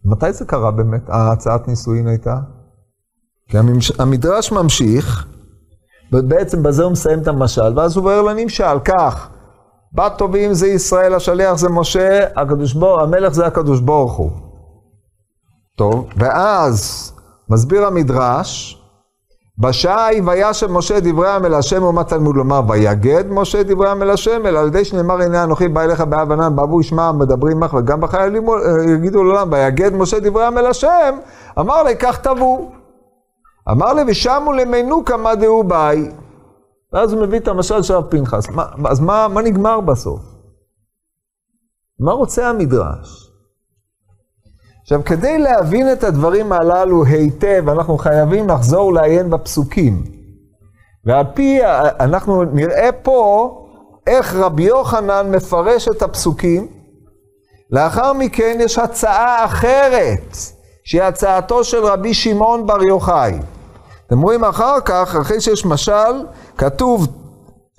מתי 0.05 0.33
זה 0.33 0.45
קרה 0.45 0.71
באמת, 0.71 1.09
ההצעת 1.09 1.67
נישואין 1.67 2.07
הייתה? 2.07 2.35
כי 3.49 3.57
המדרש 3.99 4.51
ממשיך, 4.51 5.27
ובעצם 6.13 6.63
בזה 6.63 6.83
הוא 6.83 6.91
מסיים 6.91 7.19
את 7.19 7.27
המשל, 7.27 7.79
ואז 7.79 7.97
הוא 7.97 8.05
אומר 8.05 8.21
לנמשל, 8.21 8.79
כך, 8.85 9.29
בת 9.93 10.13
טובים 10.17 10.53
זה 10.53 10.67
ישראל, 10.67 11.13
השליח 11.13 11.57
זה 11.57 11.69
משה, 11.69 12.25
הקדוש 12.35 12.73
ברוך, 12.73 13.01
המלך 13.01 13.33
זה 13.33 13.45
הקדוש 13.45 13.79
ברוך 13.79 14.13
הוא. 14.13 14.31
טוב, 15.77 16.09
ואז 16.17 17.11
מסביר 17.49 17.85
המדרש, 17.85 18.78
בשעה 19.59 20.05
ההיא 20.05 20.21
וישב 20.25 20.71
משה 20.71 20.99
דברי 20.99 21.27
העם 21.27 21.45
אל 21.45 21.53
השם 21.53 21.83
ומה 21.83 22.03
תלמוד 22.03 22.35
לומר 22.35 22.61
ויגד 22.67 23.23
משה 23.29 23.63
דברי 23.63 23.87
העם 23.87 24.01
אל 24.01 24.09
השם 24.09 24.45
אלא 24.45 24.59
על 24.59 24.67
ידי 24.67 24.85
שנאמר 24.85 25.21
הנה 25.21 25.43
אנוכי 25.43 25.67
בא 25.67 25.81
אליך 25.81 26.01
באב 26.01 26.31
ענן 26.31 26.55
באבו 26.55 26.81
ישמע 26.81 27.11
מדברים 27.11 27.63
עמך 27.63 27.73
וגם 27.73 28.01
בחיילים 28.01 28.47
יגידו 28.95 29.23
לעולם 29.23 29.51
ויגד 29.51 29.93
משה 29.93 30.19
דברי 30.19 30.43
העם 30.43 30.57
אל 30.57 30.65
השם 30.65 31.17
אמר 31.59 31.83
לי 31.83 31.95
כך 31.99 32.17
תבוא 32.17 32.69
אמר 33.71 33.93
לי 33.93 34.01
ושמו 34.07 34.53
למינו 34.53 35.05
כמה 35.05 35.35
דהו 35.35 35.63
באי 35.63 36.11
ואז 36.93 37.13
הוא 37.13 37.21
מביא 37.21 37.39
את 37.39 37.47
המשל 37.47 37.81
של 37.81 37.93
פנחס 38.09 38.47
אז 38.85 38.99
מה, 38.99 39.27
מה 39.27 39.41
נגמר 39.41 39.79
בסוף? 39.79 40.21
מה 41.99 42.11
רוצה 42.11 42.49
המדרש? 42.49 43.31
עכשיו, 44.89 45.03
כדי 45.05 45.37
להבין 45.37 45.91
את 45.91 46.03
הדברים 46.03 46.51
הללו 46.51 47.03
היטב, 47.03 47.69
אנחנו 47.69 47.97
חייבים 47.97 48.49
לחזור 48.49 48.93
לעיין 48.93 49.29
בפסוקים. 49.29 50.03
ועל 51.05 51.25
פי, 51.33 51.59
אנחנו 51.99 52.43
נראה 52.43 52.91
פה 52.91 53.51
איך 54.07 54.35
רבי 54.35 54.63
יוחנן 54.63 55.31
מפרש 55.31 55.87
את 55.87 56.01
הפסוקים. 56.01 56.67
לאחר 57.71 58.13
מכן 58.13 58.57
יש 58.59 58.77
הצעה 58.77 59.45
אחרת, 59.45 60.35
שהיא 60.83 61.01
הצעתו 61.01 61.63
של 61.63 61.85
רבי 61.85 62.13
שמעון 62.13 62.67
בר 62.67 62.83
יוחאי. 62.83 63.39
אתם 64.07 64.21
רואים 64.21 64.43
אחר 64.43 64.81
כך, 64.85 65.15
אחרי 65.15 65.41
שיש 65.41 65.65
משל, 65.65 66.25
כתוב, 66.57 67.07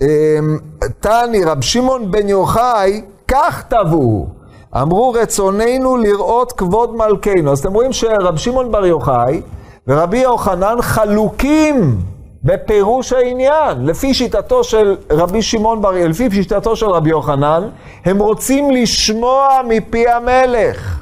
אמ, 0.02 0.58
תני 1.00 1.44
רבי 1.44 1.62
שמעון 1.62 2.10
בן 2.10 2.28
יוחאי, 2.28 3.02
כך 3.28 3.64
תבואו. 3.68 4.39
אמרו 4.76 5.10
רצוננו 5.12 5.96
לראות 5.96 6.52
כבוד 6.52 6.96
מלכנו. 6.96 7.52
אז 7.52 7.58
אתם 7.58 7.74
רואים 7.74 7.92
שרב 7.92 8.36
שמעון 8.36 8.72
בר 8.72 8.86
יוחאי 8.86 9.40
ורבי 9.88 10.18
יוחנן 10.18 10.76
חלוקים 10.80 11.96
בפירוש 12.44 13.12
העניין. 13.12 13.86
לפי 13.86 14.14
שיטתו 14.14 14.64
של 14.64 14.96
רבי 15.10 15.42
שמעון 15.42 15.82
בר, 15.82 15.90
לפי 15.90 16.30
שיטתו 16.30 16.76
של 16.76 16.86
רבי 16.86 17.10
יוחנן, 17.10 17.68
הם 18.04 18.18
רוצים 18.18 18.70
לשמוע 18.70 19.48
מפי 19.68 20.08
המלך. 20.08 21.00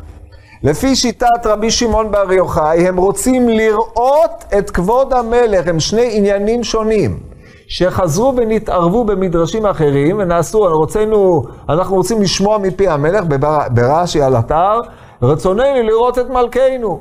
לפי 0.63 0.97
שיטת 0.97 1.47
רבי 1.47 1.71
שמעון 1.71 2.11
בר 2.11 2.33
יוחאי, 2.33 2.89
הם 2.89 2.97
רוצים 2.97 3.49
לראות 3.49 4.45
את 4.59 4.71
כבוד 4.71 5.13
המלך, 5.13 5.69
הם 5.69 5.81
שני 5.81 6.09
עניינים 6.13 6.65
שונים. 6.65 7.19
שחזרו 7.69 8.33
ונתערבו 8.37 9.05
במדרשים 9.05 9.67
אחרים 9.67 10.19
ונעשו, 10.19 10.59
רוצינו, 10.59 11.43
אנחנו 11.69 11.97
רוצים 11.97 12.23
לשמוע 12.23 12.59
מפי 12.59 12.89
המלך 12.89 13.25
ברש"י 13.75 14.23
על 14.23 14.39
אתר, 14.39 14.81
רצוננו 15.23 15.83
לראות 15.83 16.19
את 16.19 16.27
מלכנו. 16.31 17.01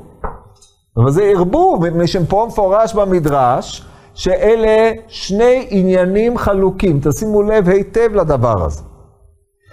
אבל 0.98 1.12
זה 1.12 1.24
ערבוב, 1.24 1.88
מפני 1.88 2.08
שפה 2.08 2.46
מפורש 2.48 2.94
במדרש, 2.94 3.86
שאלה 4.14 4.92
שני 5.08 5.68
עניינים 5.70 6.38
חלוקים. 6.38 7.00
תשימו 7.04 7.42
לב 7.42 7.70
היטב 7.70 8.10
לדבר 8.14 8.64
הזה. 8.66 8.84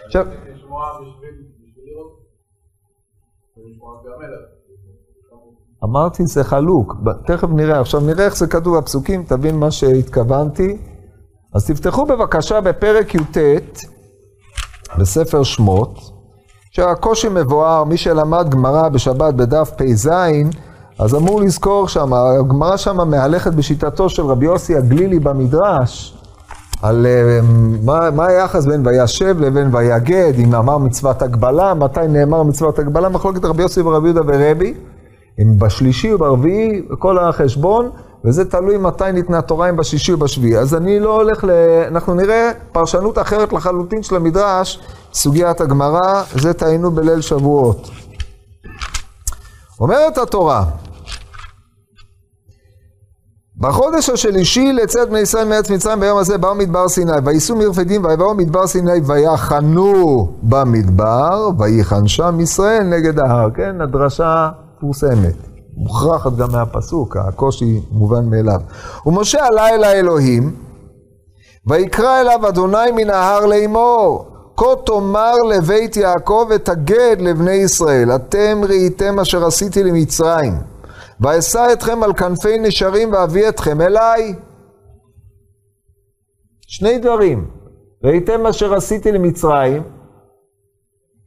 עכשיו... 0.07 0.27
אמרתי 5.85 6.26
זה 6.26 6.45
חלוק, 6.45 6.95
תכף 7.26 7.49
נראה, 7.50 7.81
עכשיו 7.81 8.00
נראה 8.00 8.25
איך 8.25 8.37
זה 8.37 8.47
כתוב 8.47 8.79
בפסוקים, 8.79 9.23
תבין 9.23 9.57
מה 9.57 9.71
שהתכוונתי. 9.71 10.76
אז 11.55 11.67
תפתחו 11.67 12.07
בבקשה 12.07 12.61
בפרק 12.61 13.14
י"ט 13.14 13.38
בספר 14.99 15.43
שמות, 15.43 15.99
שהקושי 16.71 17.29
מבואר, 17.29 17.85
מי 17.85 17.97
שלמד 17.97 18.50
גמרא 18.50 18.88
בשבת 18.88 19.35
בדף 19.35 19.71
פ"ז, 19.76 20.11
אז 20.99 21.14
אמור 21.14 21.41
לזכור 21.41 21.88
שם, 21.88 22.12
הגמרא 22.12 22.76
שם 22.76 23.11
מהלכת 23.11 23.53
בשיטתו 23.53 24.09
של 24.09 24.23
רבי 24.23 24.47
יוסי 24.47 24.76
הגלילי 24.76 25.19
במדרש, 25.19 26.19
על 26.83 27.07
uh, 27.07 27.45
מה, 27.85 28.11
מה 28.11 28.26
היחס 28.26 28.67
בין 28.67 28.87
וישב 28.87 29.41
לבין 29.41 29.75
ויגד, 29.75 30.33
אם 30.38 30.55
אמר 30.55 30.79
מצוות 30.79 31.23
הגבלה, 31.23 31.75
מתי 31.75 32.00
נאמר 32.09 32.43
מצוות 32.43 32.79
הגבלה, 32.79 33.09
מחלוקת 33.09 33.45
רבי 33.45 33.62
יוסי 33.62 33.81
ורבי 33.81 34.09
יהודה 34.09 34.21
ורבי. 34.26 34.75
אם 35.38 35.59
בשלישי 35.59 36.12
או 36.12 36.19
ברביעי, 36.19 36.83
כל 36.99 37.19
החשבון, 37.19 37.91
וזה 38.25 38.50
תלוי 38.50 38.79
מתי 38.79 39.12
ניתנה 39.12 39.43
תורה, 39.43 39.69
אם 39.69 39.76
בשישי 39.76 40.12
או 40.12 40.17
בשביעי. 40.17 40.59
אז 40.59 40.75
אני 40.75 41.00
לא 41.00 41.17
הולך 41.17 41.45
ל... 41.45 41.50
אנחנו 41.88 42.14
נראה 42.14 42.50
פרשנות 42.73 43.19
אחרת 43.19 43.53
לחלוטין 43.53 44.03
של 44.03 44.17
המדרש, 44.17 44.81
סוגיית 45.12 45.61
הגמרא, 45.61 46.23
זה 46.35 46.53
טעינו 46.53 46.91
בליל 46.91 47.21
שבועות. 47.21 47.91
אומרת 49.81 50.19
התורה, 50.19 50.64
בחודש 53.59 54.11
השלישי 54.11 54.73
לצאת 54.73 55.09
בני 55.09 55.19
ישראל 55.19 55.49
מארץ 55.49 55.71
מצרים 55.71 56.00
ביום 56.00 56.19
הזה 56.19 56.38
באו 56.38 56.55
מדבר 56.55 56.88
סיני 56.88 57.12
וייסעו 57.25 57.57
מרפדים 57.57 58.05
ויבואו 58.05 58.35
מדבר 58.35 58.67
סיני 58.67 59.00
ויחנו 59.07 60.29
במדבר 60.43 61.50
ויחן 61.59 62.09
שם 62.09 62.41
ישראל 62.41 62.83
נגד 62.83 63.19
ההר 63.19 63.50
כן 63.50 63.81
הדרשה 63.81 64.49
מפורסמת, 64.76 65.37
מוכרחת 65.76 66.37
גם 66.37 66.52
מהפסוק, 66.52 67.16
הקושי 67.16 67.81
מובן 67.90 68.31
מאליו. 68.31 68.61
ומשה 69.07 69.47
עלה 69.47 69.69
אל 69.69 69.85
האלוהים, 69.85 70.57
ויקרא 71.66 72.21
אליו 72.21 72.49
אדוני 72.49 72.90
מן 72.97 73.11
ההר 73.11 73.47
לאמור, 73.47 74.26
כה 74.57 74.66
תאמר 74.87 75.35
לבית 75.49 75.97
יעקב 75.97 76.47
ותגד 76.50 77.16
לבני 77.19 77.52
ישראל, 77.52 78.14
אתם 78.14 78.61
ראיתם 78.69 79.21
אשר 79.21 79.47
עשיתי 79.47 79.83
למצרים, 79.83 80.54
ואשא 81.21 81.69
אתכם 81.73 82.02
על 82.02 82.14
כנפי 82.14 82.59
נשרים 82.59 83.12
ואביא 83.12 83.49
אתכם 83.49 83.81
אליי. 83.81 84.35
שני 86.61 86.99
דברים, 86.99 87.47
ראיתם 88.04 88.47
אשר 88.47 88.75
עשיתי 88.75 89.12
למצרים, 89.12 89.83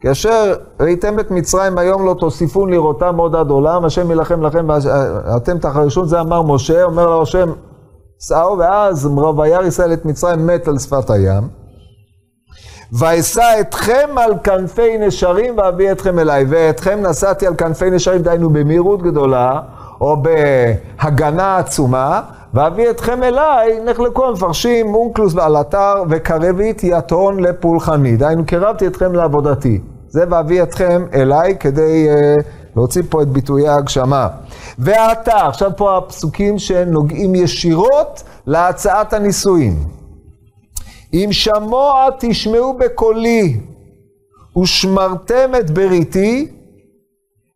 כאשר 0.01 0.53
ראיתם 0.79 1.19
את 1.19 1.31
מצרים 1.31 1.77
היום 1.77 2.05
לא 2.05 2.15
תוסיפון 2.19 2.73
לראותם 2.73 3.17
עוד 3.17 3.35
עד 3.35 3.49
עולם, 3.49 3.85
השם 3.85 4.09
יילחם 4.09 4.41
לכם 4.41 4.67
ואתם 4.69 5.57
תחרישון, 5.57 6.07
זה 6.07 6.19
אמר 6.19 6.41
משה, 6.41 6.83
אומר 6.83 7.05
לו 7.05 7.21
השם, 7.21 7.49
סעו, 8.19 8.57
ואז 8.57 9.09
וירא 9.37 9.63
ישראל 9.63 9.93
את 9.93 10.05
מצרים 10.05 10.47
מת 10.47 10.67
על 10.67 10.79
שפת 10.79 11.09
הים. 11.09 11.43
ואשא 12.93 13.59
אתכם 13.59 14.09
על 14.17 14.33
כנפי 14.43 14.97
נשרים 14.97 15.57
ואביא 15.57 15.91
אתכם 15.91 16.19
אליי. 16.19 16.45
ואתכם 16.49 16.99
נשאתי 17.01 17.47
על 17.47 17.55
כנפי 17.55 17.89
נשרים, 17.89 18.21
דהיינו 18.21 18.49
במהירות 18.49 19.01
גדולה, 19.01 19.61
או 20.01 20.17
בהגנה 20.21 21.57
עצומה, 21.57 22.21
ואביא 22.53 22.89
אתכם 22.89 23.23
אליי, 23.23 23.79
נחלקו 23.85 24.25
המפרשים, 24.25 24.87
מונקלוס 24.87 25.33
ועל 25.33 25.61
אתר, 25.61 26.03
וקרבית 26.09 26.83
יתרון 26.83 27.39
לפולחני. 27.39 28.17
דהיינו, 28.17 28.45
קרבתי 28.45 28.87
אתכם 28.87 29.13
לעבודתי. 29.13 29.79
זה 30.09 30.23
ואביא 30.29 30.63
אתכם 30.63 31.05
אליי 31.13 31.57
כדי 31.59 32.07
uh, 32.09 32.43
להוציא 32.75 33.01
פה 33.09 33.21
את 33.21 33.27
ביטויי 33.27 33.67
ההגשמה. 33.67 34.27
ועתה, 34.79 35.47
עכשיו 35.47 35.71
פה 35.77 35.97
הפסוקים 35.97 36.59
שנוגעים 36.59 37.35
ישירות 37.35 38.23
להצעת 38.47 39.13
הנישואין. 39.13 39.75
אם 41.13 41.29
שמוע 41.31 42.07
תשמעו 42.19 42.77
בקולי 42.77 43.59
ושמרתם 44.61 45.51
את 45.59 45.71
בריתי, 45.71 46.56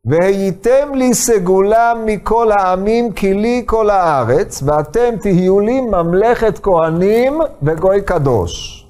והייתם 0.06 0.96
לי 0.96 1.14
סגולה 1.14 1.94
מכל 2.06 2.52
העמים, 2.52 3.14
כי 3.14 3.34
לי 3.34 3.64
כל 3.66 3.90
הארץ, 3.90 4.64
ואתם 4.66 5.16
תהיו 5.22 5.60
לי 5.60 5.82
ממלכת 5.82 6.60
כהנים 6.60 7.40
וגוי 7.64 8.02
קדוש. 8.02 8.86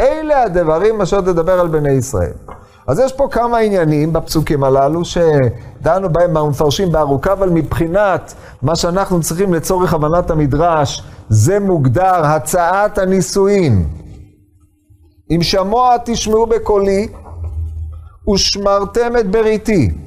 אלה 0.00 0.42
הדברים 0.42 1.00
אשר 1.00 1.20
תדבר 1.20 1.60
על 1.60 1.68
בני 1.68 1.92
ישראל. 1.92 2.32
אז 2.86 2.98
יש 2.98 3.12
פה 3.12 3.28
כמה 3.30 3.58
עניינים 3.58 4.12
בפסוקים 4.12 4.64
הללו 4.64 5.02
שדנו 5.04 6.12
בהם 6.12 6.36
המפרשים 6.36 6.92
בארוכה, 6.92 7.32
אבל 7.32 7.48
מבחינת 7.48 8.34
מה 8.62 8.76
שאנחנו 8.76 9.20
צריכים 9.20 9.54
לצורך 9.54 9.94
הבנת 9.94 10.30
המדרש, 10.30 11.02
זה 11.28 11.60
מוגדר 11.60 12.24
הצעת 12.24 12.98
הנישואין. 12.98 13.88
אם 15.30 15.42
שמוע 15.42 15.96
תשמעו 16.04 16.46
בקולי 16.46 17.08
ושמרתם 18.34 19.16
את 19.20 19.30
בריתי. 19.30 20.05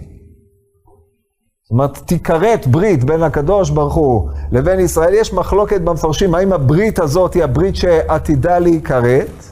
זאת 1.69 1.73
אומרת, 1.73 1.97
תיכרת 1.97 2.67
ברית 2.67 3.03
בין 3.03 3.23
הקדוש 3.23 3.69
ברוך 3.69 3.93
הוא 3.93 4.29
לבין 4.51 4.79
ישראל. 4.79 5.13
יש 5.13 5.33
מחלוקת 5.33 5.81
במפרשים, 5.81 6.35
האם 6.35 6.53
הברית 6.53 6.99
הזאת 6.99 7.33
היא 7.33 7.43
הברית 7.43 7.75
שעתידה 7.75 8.59
להיכרת, 8.59 9.43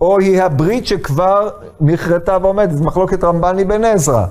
או 0.00 0.18
היא 0.18 0.42
הברית 0.42 0.86
שכבר 0.86 1.48
נכרתה 1.80 2.38
ועומדת, 2.42 2.80
מחלוקת 2.80 3.24
רמב"ני 3.24 3.64
בן 3.64 3.84
עזרא. 3.84 4.24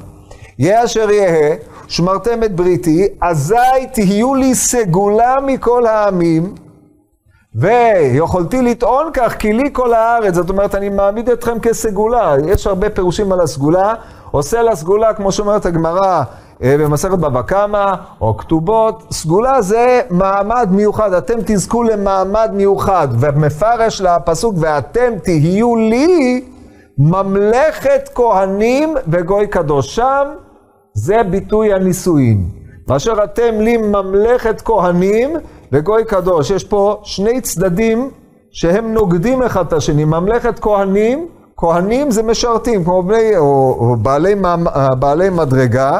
יהיה 0.60 0.86
אשר 0.86 1.12
יהא, 1.12 1.56
שמרתם 1.88 2.44
את 2.44 2.56
בריתי, 2.56 3.08
אזי 3.22 3.88
תהיו 3.94 4.36
לי 4.36 4.56
סגולה 4.56 5.36
מכל 5.46 5.86
העמים, 5.86 6.56
ויכולתי 7.56 8.62
לטעון 8.62 9.10
כך, 9.14 9.36
כי 9.40 9.54
לי 9.54 9.70
כל 9.74 9.94
הארץ, 9.94 10.34
זאת 10.34 10.50
אומרת, 10.50 10.76
אני 10.76 10.90
מעמיד 10.90 11.30
אתכם 11.30 11.60
כסגולה. 11.60 12.36
יש 12.48 12.68
הרבה 12.68 12.90
פירושים 12.90 13.32
על 13.32 13.42
הסגולה. 13.42 13.94
עושה 14.32 14.62
לה 14.62 14.76
סגולה, 14.76 15.14
כמו 15.14 15.32
שאומרת 15.32 15.66
הגמרא 15.66 16.24
במסכת 16.62 17.18
בבא 17.18 17.42
קמא, 17.42 17.94
או 18.22 18.38
כתובות. 18.38 19.04
סגולה 19.12 19.62
זה 19.62 20.02
מעמד 20.10 20.68
מיוחד, 20.72 21.14
אתם 21.14 21.34
תזכו 21.46 21.84
למעמד 21.84 22.52
מיוחד. 22.54 23.08
ומפרש 23.20 24.02
לפסוק, 24.02 24.56
ואתם 24.60 25.12
תהיו 25.24 25.76
לי 25.76 26.44
ממלכת 26.98 28.10
כהנים 28.16 28.96
וגוי 29.08 29.48
קדוש. 29.48 29.96
שם 29.96 30.28
זה 30.94 31.24
ביטוי 31.24 31.74
הנישואין. 31.74 32.50
ואשר 32.88 33.24
אתם 33.24 33.54
לי 33.60 33.78
ממלכת 33.78 34.62
כהנים 34.62 35.34
וגוי 35.72 36.06
קדוש. 36.06 36.52
יש 36.52 36.64
פה 36.64 37.00
שני 37.04 37.42
צדדים 37.42 38.10
שהם 38.52 38.94
נוגדים 38.94 39.44
אחד 39.44 39.66
את 39.68 39.74
השני. 39.74 40.06
ממלכת 40.06 40.60
כהנים, 40.60 41.28
כהנים 41.58 42.12
זה 42.12 42.24
משרתים, 42.24 42.84
כמו 42.84 43.04
בני, 43.04 43.38
או, 43.38 43.78
או 43.80 43.96
בעלי, 43.96 44.36
בעלי 45.00 45.30
מדרגה, 45.30 45.92
אה, 45.92 46.00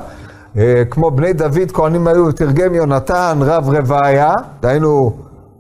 כמו 0.90 1.12
בני 1.12 1.34
דוד, 1.34 1.72
כהנים 1.74 2.08
היו, 2.08 2.32
תרגם 2.32 2.76
יונתן, 2.76 3.40
רב 3.42 3.70
רוויה, 3.70 4.34
דהיינו 4.60 5.14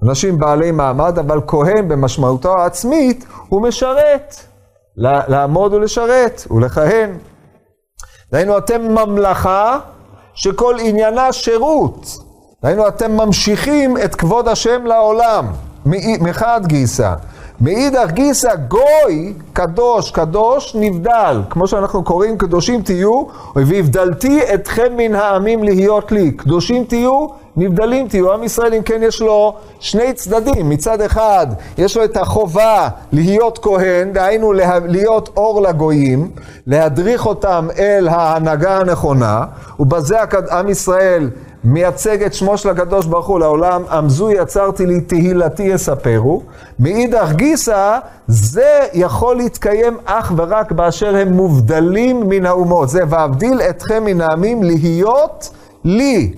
אנשים 0.03 0.39
בעלי 0.39 0.71
מעמד, 0.71 1.19
אבל 1.19 1.41
כהן 1.47 1.87
במשמעותו 1.87 2.53
העצמית, 2.57 3.25
הוא 3.49 3.61
משרת. 3.61 4.35
לעמוד 4.97 5.73
ולשרת 5.73 6.41
ולכהן. 6.51 7.09
דהיינו, 8.31 8.57
אתם 8.57 8.81
ממלכה 8.81 9.79
שכל 10.33 10.75
עניינה 10.79 11.33
שירות. 11.33 12.17
היינו, 12.63 12.87
אתם 12.87 13.11
ממשיכים 13.11 13.97
את 13.97 14.15
כבוד 14.15 14.47
השם 14.47 14.85
לעולם, 14.85 15.45
מחד 16.21 16.61
גיסא. 16.65 17.13
מאידך 17.61 18.11
גיסא 18.11 18.55
גוי, 18.55 19.33
קדוש, 19.53 20.11
קדוש, 20.11 20.75
נבדל. 20.79 21.41
כמו 21.49 21.67
שאנחנו 21.67 22.03
קוראים, 22.03 22.37
קדושים 22.37 22.81
תהיו, 22.81 23.23
והבדלתי 23.55 24.39
אתכם 24.53 24.93
מן 24.97 25.15
העמים 25.15 25.63
להיות 25.63 26.11
לי. 26.11 26.31
קדושים 26.31 26.83
תהיו, 26.83 27.27
נבדלים 27.57 28.07
תהיו. 28.07 28.33
עם 28.33 28.43
ישראל, 28.43 28.73
אם 28.73 28.81
כן, 28.81 28.99
יש 29.03 29.21
לו 29.21 29.53
שני 29.79 30.13
צדדים. 30.13 30.69
מצד 30.69 31.01
אחד, 31.01 31.47
יש 31.77 31.97
לו 31.97 32.03
את 32.03 32.17
החובה 32.17 32.89
להיות 33.11 33.59
כהן, 33.61 34.13
דהיינו 34.13 34.53
להיות 34.85 35.29
אור 35.37 35.61
לגויים, 35.61 36.29
להדריך 36.67 37.25
אותם 37.25 37.67
אל 37.77 38.07
ההנהגה 38.07 38.77
הנכונה, 38.77 39.45
ובזה 39.79 40.17
עם 40.51 40.69
ישראל 40.69 41.29
מייצג 41.65 42.23
את 42.23 42.33
שמו 42.33 42.57
של 42.57 42.69
הקדוש 42.69 43.05
ברוך 43.05 43.27
הוא 43.27 43.39
לעולם, 43.39 43.81
עמזו 43.91 44.31
יצרתי 44.31 44.85
לי 44.85 45.01
תהילתי 45.01 45.63
יספרו. 45.63 46.41
מאידך 46.79 47.31
גיסא, 47.31 47.99
זה 48.27 48.79
יכול 48.93 49.35
להתקיים 49.35 49.97
אך 50.05 50.33
ורק 50.37 50.71
באשר 50.71 51.15
הם 51.15 51.33
מובדלים 51.33 52.29
מן 52.29 52.45
האומות. 52.45 52.89
זה 52.89 53.01
ואבדיל 53.09 53.61
אתכם 53.61 54.03
מן 54.05 54.21
העמים 54.21 54.63
להיות 54.63 55.49
לי. 55.83 56.33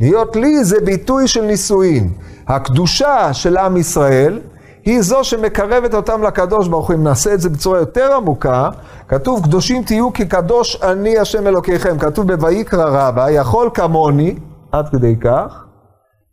להיות 0.00 0.36
לי 0.36 0.64
זה 0.64 0.80
ביטוי 0.80 1.28
של 1.28 1.42
נישואין. 1.44 2.10
הקדושה 2.48 3.32
של 3.32 3.56
עם 3.56 3.76
ישראל 3.76 4.40
היא 4.84 5.02
זו 5.02 5.24
שמקרבת 5.24 5.94
אותם 5.94 6.22
לקדוש 6.22 6.68
ברוך 6.68 6.88
הוא. 6.88 6.96
אם 6.96 7.02
נעשה 7.02 7.34
את 7.34 7.40
זה 7.40 7.48
בצורה 7.48 7.78
יותר 7.78 8.14
עמוקה, 8.16 8.70
כתוב 9.08 9.44
קדושים 9.44 9.82
תהיו 9.82 10.12
כי 10.12 10.26
קדוש 10.26 10.82
אני 10.82 11.18
השם 11.18 11.46
אלוקיכם. 11.46 11.98
כתוב 11.98 12.32
בויקרא 12.32 12.84
רבה, 13.08 13.30
יכול 13.30 13.70
כמוני, 13.74 14.34
עד 14.72 14.88
כדי 14.88 15.16
כך. 15.20 15.64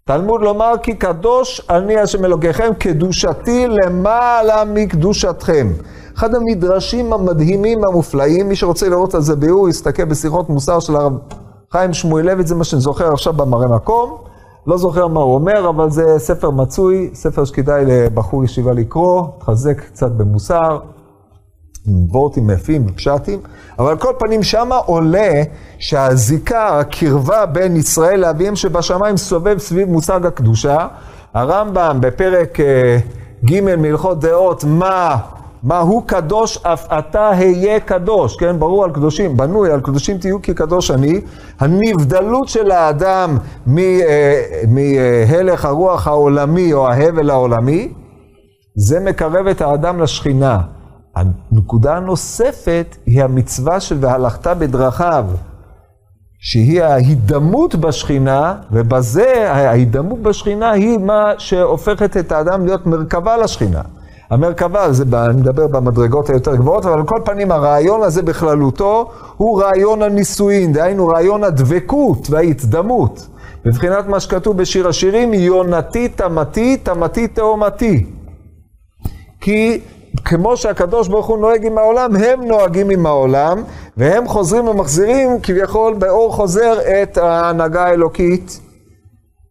תלמוד 0.06 0.42
לומר 0.42 0.74
כי 0.84 0.94
קדוש 0.94 1.62
אני 1.70 2.00
השם 2.00 2.26
אלוקיכם, 2.26 2.74
קדושתי 2.80 3.68
למעלה 3.68 4.64
מקדושתכם. 4.66 5.68
אחד 6.18 6.36
המדרשים 6.36 7.14
המדהימים 7.14 7.84
המופלאים, 7.84 8.50
מי 8.50 8.56
שרוצה 8.56 8.90
לראות 8.90 9.16
על 9.16 9.22
זה 9.22 9.36
ביאור, 9.36 9.70
יסתכל 9.70 10.06
בשיחות 10.06 10.50
מוסר 10.50 10.80
של 10.80 10.96
הרב 10.96 11.14
חיים 11.72 11.94
שמואלביץ, 11.94 12.48
זה 12.48 12.56
מה 12.56 12.64
שאני 12.64 12.82
זוכר 12.82 13.14
עכשיו 13.14 13.34
במראה 13.34 13.68
מקום. 13.68 14.31
לא 14.68 14.78
זוכר 14.78 15.08
מה 15.08 15.20
הוא 15.20 15.34
אומר, 15.34 15.70
אבל 15.70 15.90
זה 15.90 16.20
ספר 16.20 16.50
מצוי, 16.50 17.10
ספר 17.14 17.46
שכדאי 17.46 17.84
לבחור 17.86 18.44
ישיבה 18.44 18.74
לקרוא, 18.74 19.24
תחזק 19.40 19.80
קצת 19.80 20.12
במוסר, 20.12 20.80
וורטים 21.88 22.50
יפים 22.50 22.86
ופשטים, 22.90 23.40
אבל 23.80 23.98
כל 23.98 24.14
פנים 24.20 24.44
שמה 24.44 24.76
עולה 24.76 25.44
שהזיקה, 25.80 26.80
הקרבה 26.80 27.46
בין 27.46 27.76
ישראל 27.76 28.20
לאביהם 28.20 28.56
שבשמיים 28.56 29.18
סובב 29.18 29.58
סביב 29.58 29.90
מושג 29.90 30.26
הקדושה. 30.26 30.88
הרמב"ם 31.34 31.98
בפרק 32.02 32.60
אה, 32.60 32.98
ג' 33.46 33.62
מהלכות 33.78 34.20
דעות, 34.20 34.64
מה 34.64 35.18
מה 35.64 35.80
הוא 35.80 36.04
קדוש, 36.06 36.58
אף 36.58 36.94
אתה 37.00 37.30
היה 37.30 37.80
קדוש, 37.80 38.36
כן? 38.36 38.60
ברור 38.60 38.84
על 38.84 38.92
קדושים, 38.92 39.38
בנוי 39.38 39.72
על 39.72 39.82
קדושים 39.82 40.18
תהיו 40.18 40.42
כי 40.42 40.54
קדוש 40.54 40.92
אני. 40.92 41.22
הנבדלות 41.60 42.48
של 42.48 42.72
האדם 42.72 43.38
אה, 43.78 44.62
מהלך 44.68 45.66
הרוח 45.66 46.08
העולמי 46.08 46.74
או 46.74 46.88
ההבל 46.88 47.30
העולמי, 47.30 47.94
זה 48.76 49.00
מקרב 49.00 49.48
את 49.48 49.62
האדם 49.62 50.00
לשכינה. 50.00 50.60
הנקודה 51.16 51.96
הנוספת 51.96 52.98
היא 53.06 53.24
המצווה 53.24 53.80
של 53.80 53.98
והלכת 54.00 54.48
בדרכיו, 54.48 55.26
שהיא 56.40 56.84
ההידמות 56.84 57.76
בשכינה, 57.76 58.56
ובזה 58.72 59.52
ההידמות 59.52 60.20
בשכינה 60.20 60.72
היא 60.72 60.98
מה 60.98 61.32
שהופכת 61.38 62.18
את 62.18 62.32
האדם 62.32 62.66
להיות 62.66 62.86
מרכבה 62.86 63.38
לשכינה. 63.38 63.82
המרכבה, 64.32 64.94
זה, 64.94 65.04
אני 65.14 65.42
מדבר 65.42 65.68
במדרגות 65.68 66.30
היותר 66.30 66.56
גבוהות, 66.56 66.86
אבל 66.86 66.94
על 66.94 67.06
כל 67.06 67.20
פנים 67.26 67.52
הרעיון 67.52 68.04
הזה 68.04 68.22
בכללותו 68.22 69.10
הוא 69.38 69.62
רעיון 69.62 70.02
הנישואין, 70.02 70.74
דהיינו 70.74 71.08
רעיון 71.08 71.44
הדבקות 71.44 72.30
וההתדמות. 72.30 73.28
מבחינת 73.66 74.08
מה 74.08 74.20
שכתוב 74.20 74.58
בשיר 74.58 74.88
השירים, 74.88 75.34
יונתי 75.34 76.08
תמתי, 76.08 76.78
תמתי 76.78 77.28
תאומתי. 77.28 78.06
כי 79.42 79.82
כמו 80.26 80.58
שהקדוש 80.58 81.08
ברוך 81.08 81.28
הוא 81.28 81.38
נוהג 81.38 81.66
עם 81.66 81.78
העולם, 81.78 82.16
הם 82.16 82.44
נוהגים 82.44 82.90
עם 82.90 83.06
העולם, 83.06 83.64
והם 83.98 84.28
חוזרים 84.28 84.68
ומחזירים 84.68 85.40
כביכול 85.44 85.94
באור 85.94 86.34
חוזר 86.34 86.74
את 87.04 87.18
ההנהגה 87.18 87.84
האלוקית. 87.84 88.60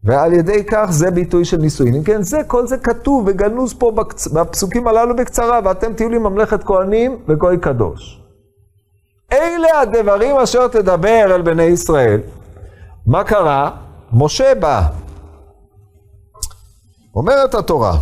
ועל 0.03 0.33
ידי 0.33 0.63
כך 0.71 0.87
זה 0.89 1.11
ביטוי 1.11 1.45
של 1.45 1.57
נישואין. 1.57 1.95
אם 1.95 2.03
כן, 2.03 2.21
זה, 2.21 2.41
כל 2.47 2.67
זה 2.67 2.77
כתוב 2.77 3.23
וגנוז 3.27 3.73
פה 3.73 3.91
בפסוקים 4.33 4.87
הללו 4.87 5.15
בקצרה, 5.15 5.59
ואתם 5.63 5.93
תהיו 5.93 6.09
לי 6.09 6.17
ממלכת 6.17 6.63
כהנים 6.63 7.19
וגוי 7.27 7.57
קדוש. 7.57 8.21
אלה 9.33 9.81
הדברים 9.81 10.35
אשר 10.35 10.67
תדבר 10.67 11.35
אל 11.35 11.41
בני 11.41 11.63
ישראל. 11.63 12.21
מה 13.05 13.23
קרה? 13.23 13.71
משה 14.13 14.55
בא. 14.55 14.87
אומרת 17.15 17.55
התורה, 17.55 17.97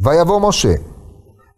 ויבוא 0.00 0.48
משה, 0.48 0.74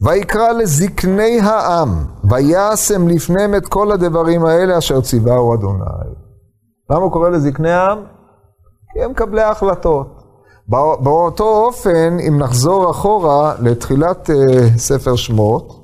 ויקרא 0.02 0.52
לזקני 0.52 1.40
העם, 1.40 2.04
וישם 2.30 3.08
לפניהם 3.08 3.54
את 3.54 3.68
כל 3.68 3.92
הדברים 3.92 4.44
האלה 4.44 4.78
אשר 4.78 5.00
ציווהו 5.00 5.54
אדוני. 5.54 5.84
למה 6.90 7.00
הוא 7.00 7.12
קורא 7.12 7.28
לזקני 7.28 7.70
העם? 7.70 7.98
כי 8.92 9.02
הם 9.02 9.10
מקבלי 9.10 9.42
ההחלטות. 9.42 10.06
באותו 11.00 11.44
אופן, 11.44 12.16
אם 12.28 12.38
נחזור 12.38 12.90
אחורה 12.90 13.54
לתחילת 13.60 14.30
uh, 14.30 14.78
ספר 14.78 15.16
שמות, 15.16 15.80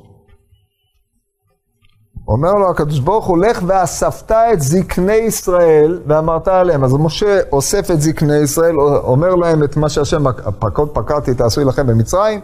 אומר 2.28 2.52
לו 2.52 2.70
הקדוש 2.70 2.98
ברוך 2.98 3.26
הוא, 3.26 3.38
לך 3.38 3.62
ואספת 3.66 4.32
את 4.32 4.60
זקני 4.60 5.12
ישראל 5.12 6.02
ואמרת 6.06 6.48
עליהם. 6.48 6.84
אז 6.84 6.94
משה 6.94 7.40
אוסף 7.52 7.90
את 7.90 8.00
זקני 8.00 8.36
ישראל, 8.36 8.74
אומר 8.80 9.34
להם 9.34 9.64
את 9.64 9.76
מה 9.76 9.88
שהשם, 9.88 10.24
פקוד 10.58 10.88
פקדתי 10.94 11.34
תעשוי 11.34 11.64
לכם 11.64 11.86
במצרים, 11.86 12.40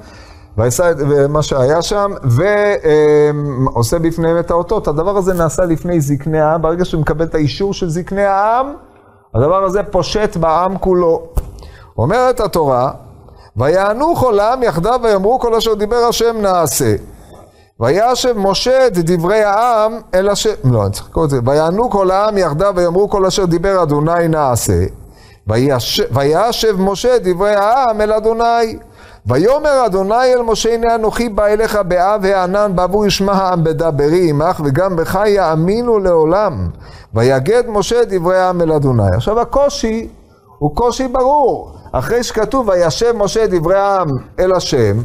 ועשה 0.56 0.90
את 0.90 0.96
מה 1.28 1.42
שהיה 1.42 1.82
שם, 1.82 2.12
ועושה 2.24 3.98
בפניהם 3.98 4.38
את 4.38 4.50
האותות. 4.50 4.88
הדבר 4.88 5.16
הזה 5.16 5.34
נעשה 5.34 5.64
לפני 5.64 6.00
זקני 6.00 6.40
העם, 6.40 6.62
ברגע 6.62 6.84
שהוא 6.84 7.00
מקבל 7.00 7.24
את 7.24 7.34
האישור 7.34 7.74
של 7.74 7.88
זקני 7.88 8.24
העם, 8.24 8.74
הדבר 9.34 9.64
הזה 9.64 9.82
פושט 9.82 10.36
בעם 10.36 10.78
כולו. 10.78 11.22
אומרת 11.98 12.40
התורה, 12.40 12.90
ויענו 13.56 14.16
כל 14.16 14.40
העם 14.40 14.62
יחדיו 14.62 15.00
ויאמרו 15.02 15.38
כל 15.38 15.54
אשר 15.54 15.74
דיבר 15.74 15.96
השם 15.96 16.36
נעשה. 16.40 16.94
וישב 17.80 18.34
משה 18.36 18.86
את 18.86 18.92
דברי 18.98 19.42
העם 19.42 19.92
אל 20.14 20.28
השם, 20.28 20.50
לא, 20.64 20.82
אני 20.82 20.90
צריך 20.90 21.08
לקרוא 21.08 21.24
את 21.24 21.30
זה, 21.30 21.38
ויענו 21.44 21.90
כל 21.90 22.10
העם 22.10 22.38
יחדיו 22.38 22.72
ויאמרו 22.76 23.10
כל 23.10 23.26
אשר 23.26 23.44
דיבר 23.44 23.82
אדוני 23.82 24.28
נעשה. 24.28 24.84
וישב 26.10 26.76
משה 26.78 27.16
את 27.16 27.22
דברי 27.22 27.54
העם 27.54 28.00
אל 28.00 28.12
אדוני. 28.12 28.78
ויאמר 29.26 29.86
אדוני 29.86 30.34
אל 30.34 30.42
משה 30.42 30.74
הנה 30.74 30.94
אנוכי 30.94 31.28
בא 31.28 31.46
אליך 31.46 31.76
באב 31.76 32.24
הענן 32.24 32.72
בעבור 32.74 33.06
ישמע 33.06 33.32
העם 33.32 33.64
בדברי 33.64 34.30
עמך 34.30 34.60
וגם 34.64 34.96
בך 34.96 35.18
יאמינו 35.26 35.98
לעולם. 35.98 36.68
ויגד 37.14 37.62
משה 37.68 38.04
דברי 38.08 38.38
העם 38.38 38.60
אל 38.60 38.72
אדוני. 38.72 39.08
עכשיו 39.14 39.40
הקושי 39.40 40.08
הוא 40.58 40.76
קושי 40.76 41.08
ברור. 41.08 41.72
אחרי 41.92 42.22
שכתוב 42.22 42.68
וישב 42.68 43.12
משה 43.16 43.46
דברי 43.46 43.78
העם 43.78 44.08
אל 44.38 44.52
השם 44.52 44.96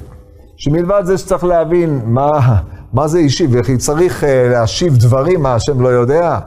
שמלבד 0.57 1.01
זה 1.05 1.17
שצריך 1.17 1.43
להבין 1.43 2.01
מה, 2.05 2.59
מה 2.93 3.07
זה 3.07 3.17
אישי, 3.19 3.47
וכי 3.51 3.77
צריך 3.77 4.23
uh, 4.23 4.27
להשיב 4.51 4.97
דברים 4.97 5.41
מה 5.41 5.55
השם 5.55 5.81
לא 5.81 5.87
יודע. 5.87 6.39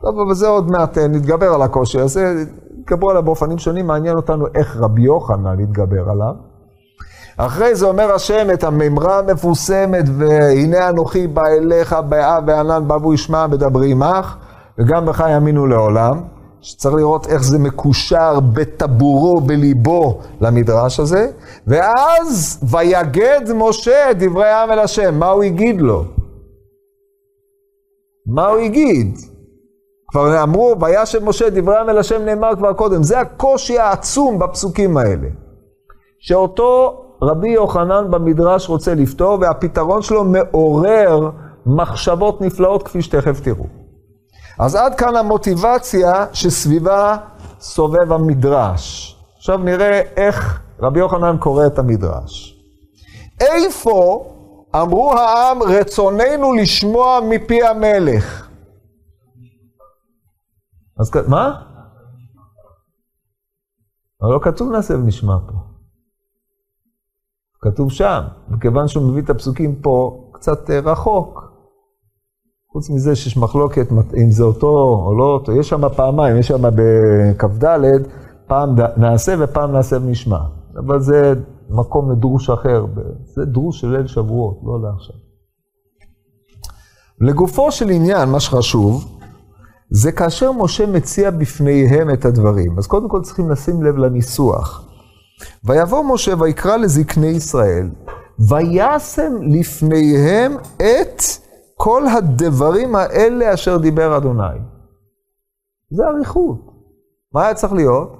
טוב, 0.00 0.20
אבל 0.26 0.34
זה 0.34 0.48
עוד 0.48 0.70
מעט 0.70 0.98
uh, 0.98 1.00
נתגבר 1.00 1.54
על 1.54 1.62
הקושי 1.62 2.00
הזה, 2.00 2.44
נתגברו 2.78 3.10
עליו 3.10 3.22
באופנים 3.22 3.58
שונים, 3.58 3.86
מעניין 3.86 4.16
אותנו 4.16 4.46
איך 4.54 4.76
רבי 4.76 5.02
יוחנן 5.02 5.60
נתגבר 5.60 6.10
עליו. 6.10 6.49
אחרי 7.46 7.74
זה 7.74 7.86
אומר 7.86 8.12
השם 8.12 8.48
את 8.54 8.64
המימרה 8.64 9.18
המפורסמת, 9.18 10.04
והנה 10.18 10.88
אנוכי 10.88 11.26
בא 11.26 11.46
אליך 11.46 11.92
באב 11.92 12.44
וענן 12.46 12.90
והוא 12.90 13.14
ישמע 13.14 13.46
מדברי 13.46 13.90
עמך, 13.90 14.36
וגם 14.78 15.06
בך 15.06 15.24
יאמינו 15.30 15.66
לעולם. 15.66 16.20
שצריך 16.60 16.94
לראות 16.94 17.26
איך 17.26 17.42
זה 17.42 17.58
מקושר 17.58 18.40
בטבורו, 18.40 19.40
בליבו, 19.40 20.20
למדרש 20.40 21.00
הזה. 21.00 21.30
ואז 21.66 22.60
ויגד 22.70 23.40
משה 23.54 24.10
את 24.10 24.18
דברי 24.18 24.48
העם 24.48 24.70
אל 24.70 24.78
השם. 24.78 25.18
מה 25.18 25.28
הוא 25.28 25.42
הגיד 25.42 25.80
לו? 25.80 26.04
מה 28.26 28.46
הוא 28.46 28.58
הגיד? 28.58 29.18
כבר 30.10 30.42
אמרו, 30.42 30.74
וישב 30.80 31.24
משה 31.24 31.50
דברי 31.50 31.76
העם 31.76 31.88
אל 31.88 31.98
השם 31.98 32.24
נאמר 32.24 32.56
כבר 32.56 32.72
קודם. 32.72 33.02
זה 33.02 33.20
הקושי 33.20 33.78
העצום 33.78 34.38
בפסוקים 34.38 34.96
האלה. 34.96 35.28
שאותו 36.18 37.04
רבי 37.22 37.48
יוחנן 37.48 38.10
במדרש 38.10 38.68
רוצה 38.68 38.94
לפתור, 38.94 39.38
והפתרון 39.40 40.02
שלו 40.02 40.24
מעורר 40.24 41.30
מחשבות 41.66 42.40
נפלאות 42.40 42.82
כפי 42.82 43.02
שתכף 43.02 43.40
תראו. 43.40 43.66
אז 44.58 44.74
עד 44.74 44.94
כאן 44.94 45.16
המוטיבציה 45.16 46.26
שסביבה 46.32 47.16
סובב 47.60 48.12
המדרש. 48.12 49.16
עכשיו 49.36 49.58
נראה 49.58 50.00
איך 50.16 50.60
רבי 50.80 50.98
יוחנן 50.98 51.36
קורא 51.38 51.66
את 51.66 51.78
המדרש. 51.78 52.60
איפה 53.40 54.24
אמרו 54.76 55.12
העם 55.12 55.62
רצוננו 55.62 56.52
לשמוע 56.52 57.20
מפי 57.28 57.62
המלך? 57.62 58.48
אז 61.00 61.10
מה? 61.28 61.60
לא 64.22 64.40
כתוב 64.42 64.72
נעשה 64.72 64.94
ונשמע 64.94 65.34
פה. 65.46 65.69
כתוב 67.62 67.90
שם, 67.90 68.20
מכיוון 68.48 68.88
שהוא 68.88 69.10
מביא 69.10 69.22
את 69.22 69.30
הפסוקים 69.30 69.74
פה 69.74 70.24
קצת 70.32 70.70
אה, 70.70 70.80
רחוק. 70.80 71.50
חוץ 72.72 72.90
מזה 72.90 73.16
שיש 73.16 73.36
מחלוקת 73.36 73.92
אם 74.24 74.30
זה 74.30 74.44
אותו 74.44 74.68
או 75.06 75.14
לא 75.18 75.24
אותו, 75.24 75.52
יש 75.52 75.68
שם 75.68 75.88
פעמיים, 75.96 76.36
יש 76.36 76.48
שם 76.48 76.62
בכ"ד, 76.74 77.80
פעם 78.46 78.74
נעשה 78.96 79.34
ופעם 79.38 79.72
נעשה 79.72 79.96
ונשמע. 79.96 80.38
אבל 80.78 81.00
זה 81.00 81.34
מקום 81.70 82.12
לדרוש 82.12 82.50
אחר, 82.50 82.84
זה 83.24 83.44
דרוש 83.44 83.80
של 83.80 83.88
ליל 83.96 84.06
שבועות, 84.06 84.60
לא 84.64 84.80
לעכשיו. 84.82 85.16
לגופו 87.20 87.72
של 87.72 87.90
עניין, 87.90 88.28
מה 88.28 88.40
שחשוב, 88.40 89.18
זה 89.90 90.12
כאשר 90.12 90.52
משה 90.52 90.86
מציע 90.86 91.30
בפניהם 91.30 92.10
את 92.10 92.24
הדברים. 92.24 92.78
אז 92.78 92.86
קודם 92.86 93.08
כל 93.08 93.20
צריכים 93.22 93.50
לשים 93.50 93.82
לב 93.82 93.96
לניסוח. 93.96 94.89
ויבוא 95.64 96.04
משה 96.14 96.34
ויקרא 96.38 96.76
לזקני 96.76 97.26
ישראל, 97.26 97.88
וישם 98.48 99.32
לפניהם 99.42 100.56
את 100.76 101.22
כל 101.76 102.06
הדברים 102.06 102.96
האלה 102.96 103.54
אשר 103.54 103.76
דיבר 103.76 104.16
אדוני. 104.16 104.58
זה 105.90 106.02
אריכות. 106.06 106.70
מה 107.34 107.44
היה 107.44 107.54
צריך 107.54 107.72
להיות? 107.72 108.16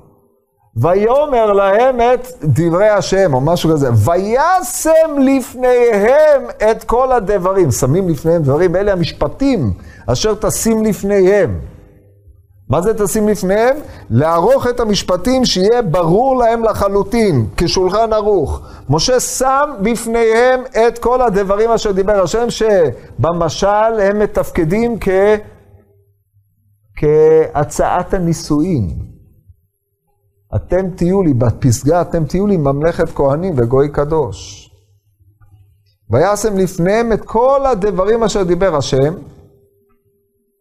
ויאמר 0.76 1.52
להם 1.52 2.00
את 2.00 2.26
דברי 2.44 2.88
השם, 2.88 3.34
או 3.34 3.40
משהו 3.40 3.70
כזה. 3.70 3.90
וישם 3.92 5.18
לפניהם 5.18 6.42
את 6.70 6.84
כל 6.84 7.12
הדברים. 7.12 7.70
שמים 7.70 8.08
לפניהם 8.08 8.42
דברים, 8.42 8.76
אלה 8.76 8.92
המשפטים 8.92 9.72
אשר 10.06 10.34
תשים 10.34 10.84
לפניהם. 10.84 11.60
מה 12.70 12.82
זה 12.82 13.04
תשים 13.04 13.28
לפניהם? 13.28 13.76
לערוך 14.10 14.66
את 14.66 14.80
המשפטים 14.80 15.44
שיהיה 15.44 15.82
ברור 15.82 16.36
להם 16.36 16.64
לחלוטין, 16.64 17.46
כשולחן 17.56 18.12
ערוך. 18.12 18.60
משה 18.90 19.20
שם 19.20 19.70
בפניהם 19.82 20.60
את 20.86 20.98
כל 20.98 21.22
הדברים 21.22 21.70
אשר 21.70 21.92
דיבר 21.92 22.22
השם, 22.22 22.46
שבמשל 22.50 24.00
הם 24.00 24.18
מתפקדים 24.18 24.98
כ... 25.00 25.08
כהצעת 26.96 28.14
הנישואין. 28.14 28.88
אתם 30.56 30.90
תהיו 30.90 31.22
לי, 31.22 31.34
בפסגה 31.34 32.00
אתם 32.00 32.24
תהיו 32.24 32.46
לי 32.46 32.56
ממלכת 32.56 33.08
כהנים 33.08 33.54
וגוי 33.56 33.88
קדוש. 33.88 34.70
וישם 36.10 36.56
לפניהם 36.56 37.12
את 37.12 37.20
כל 37.24 37.66
הדברים 37.66 38.22
אשר 38.22 38.42
דיבר 38.42 38.76
השם, 38.76 39.14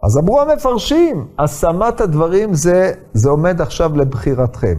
אז 0.03 0.17
אמרו 0.17 0.41
המפרשים, 0.41 1.27
השמת 1.39 2.01
הדברים 2.01 2.53
זה, 2.53 2.91
זה 3.13 3.29
עומד 3.29 3.62
עכשיו 3.62 3.97
לבחירתכם. 3.97 4.77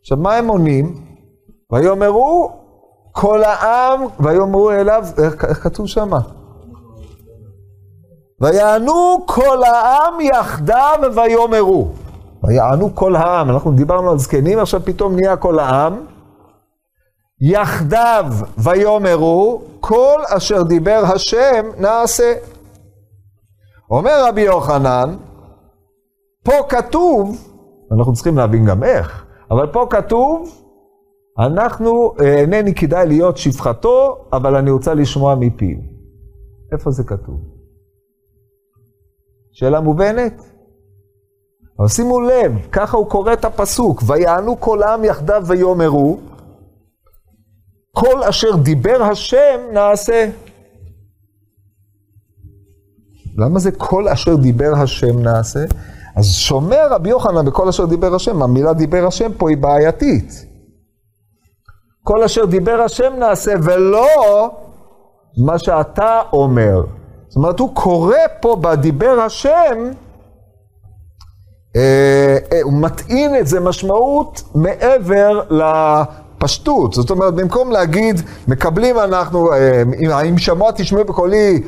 עכשיו, 0.00 0.18
מה 0.18 0.34
הם 0.34 0.48
עונים? 0.48 0.94
ויאמרו 1.72 2.52
כל 3.12 3.42
העם, 3.42 4.00
ויאמרו 4.20 4.70
אליו, 4.70 5.04
איך, 5.24 5.44
איך 5.44 5.62
כתוב 5.62 5.86
שמה? 5.86 6.20
ויענו 8.40 9.18
כל 9.26 9.64
העם 9.64 10.20
יחדיו 10.20 10.98
ויאמרו. 11.14 11.88
ויענו 12.44 12.94
כל 12.94 13.16
העם, 13.16 13.50
אנחנו 13.50 13.72
דיברנו 13.72 14.10
על 14.10 14.18
זקנים, 14.18 14.58
עכשיו 14.58 14.80
פתאום 14.84 15.16
נהיה 15.16 15.36
כל 15.36 15.58
העם. 15.58 16.00
יחדיו 17.40 18.24
ויאמרו, 18.58 19.62
כל 19.80 20.20
אשר 20.28 20.62
דיבר 20.62 21.02
השם 21.14 21.66
נעשה. 21.78 22.32
אומר 23.90 24.24
רבי 24.28 24.40
יוחנן, 24.40 25.16
פה 26.44 26.52
כתוב, 26.68 27.36
אנחנו 27.92 28.12
צריכים 28.12 28.36
להבין 28.36 28.64
גם 28.64 28.82
איך. 28.84 29.26
אבל 29.50 29.66
פה 29.66 29.86
כתוב, 29.90 30.48
אנחנו, 31.38 32.14
אה, 32.20 32.40
אינני 32.40 32.74
כדאי 32.74 33.06
להיות 33.06 33.36
שפחתו, 33.36 34.24
אבל 34.32 34.56
אני 34.56 34.70
רוצה 34.70 34.94
לשמוע 34.94 35.34
מפיו. 35.34 35.76
איפה 36.72 36.90
זה 36.90 37.04
כתוב? 37.04 37.40
שאלה 39.52 39.80
מובנת? 39.80 40.42
אבל 41.78 41.88
שימו 41.88 42.20
לב, 42.20 42.52
ככה 42.72 42.96
הוא 42.96 43.10
קורא 43.10 43.32
את 43.32 43.44
הפסוק, 43.44 44.02
ויענו 44.06 44.60
כל 44.60 44.82
העם 44.82 45.04
יחדיו 45.04 45.42
ויאמרו, 45.46 46.18
כל 47.92 48.22
אשר 48.22 48.56
דיבר 48.56 49.02
השם 49.02 49.60
נעשה. 49.72 50.30
למה 53.38 53.58
זה 53.58 53.70
כל 53.70 54.08
אשר 54.08 54.36
דיבר 54.36 54.72
השם 54.76 55.18
נעשה? 55.18 55.64
אז 56.16 56.26
שומר 56.26 56.86
רבי 56.90 57.08
יוחנן 57.08 57.44
בכל 57.44 57.68
אשר 57.68 57.86
דיבר 57.86 58.14
השם, 58.14 58.42
המילה 58.42 58.72
דיבר 58.72 59.06
השם 59.06 59.32
פה 59.38 59.50
היא 59.50 59.58
בעייתית. 59.58 60.46
כל 62.02 62.22
אשר 62.22 62.44
דיבר 62.44 62.80
השם 62.80 63.12
נעשה, 63.18 63.52
ולא 63.62 64.06
מה 65.38 65.58
שאתה 65.58 66.20
אומר. 66.32 66.82
זאת 67.28 67.36
אומרת, 67.36 67.60
הוא 67.60 67.74
קורא 67.74 68.16
פה 68.40 68.56
בדיבר 68.60 69.20
השם, 69.20 69.90
אה, 71.76 72.38
אה, 72.52 72.60
הוא 72.62 72.72
מטעין 72.72 73.36
את 73.36 73.46
זה 73.46 73.60
משמעות 73.60 74.42
מעבר 74.54 75.40
לפשטות. 76.40 76.92
זאת 76.92 77.10
אומרת, 77.10 77.34
במקום 77.34 77.70
להגיד, 77.70 78.20
מקבלים 78.48 78.98
אנחנו, 78.98 79.52
אה, 79.52 80.22
אם 80.22 80.38
שמוע 80.38 80.70
תשמעו 80.72 81.04
בקולי, 81.04 81.62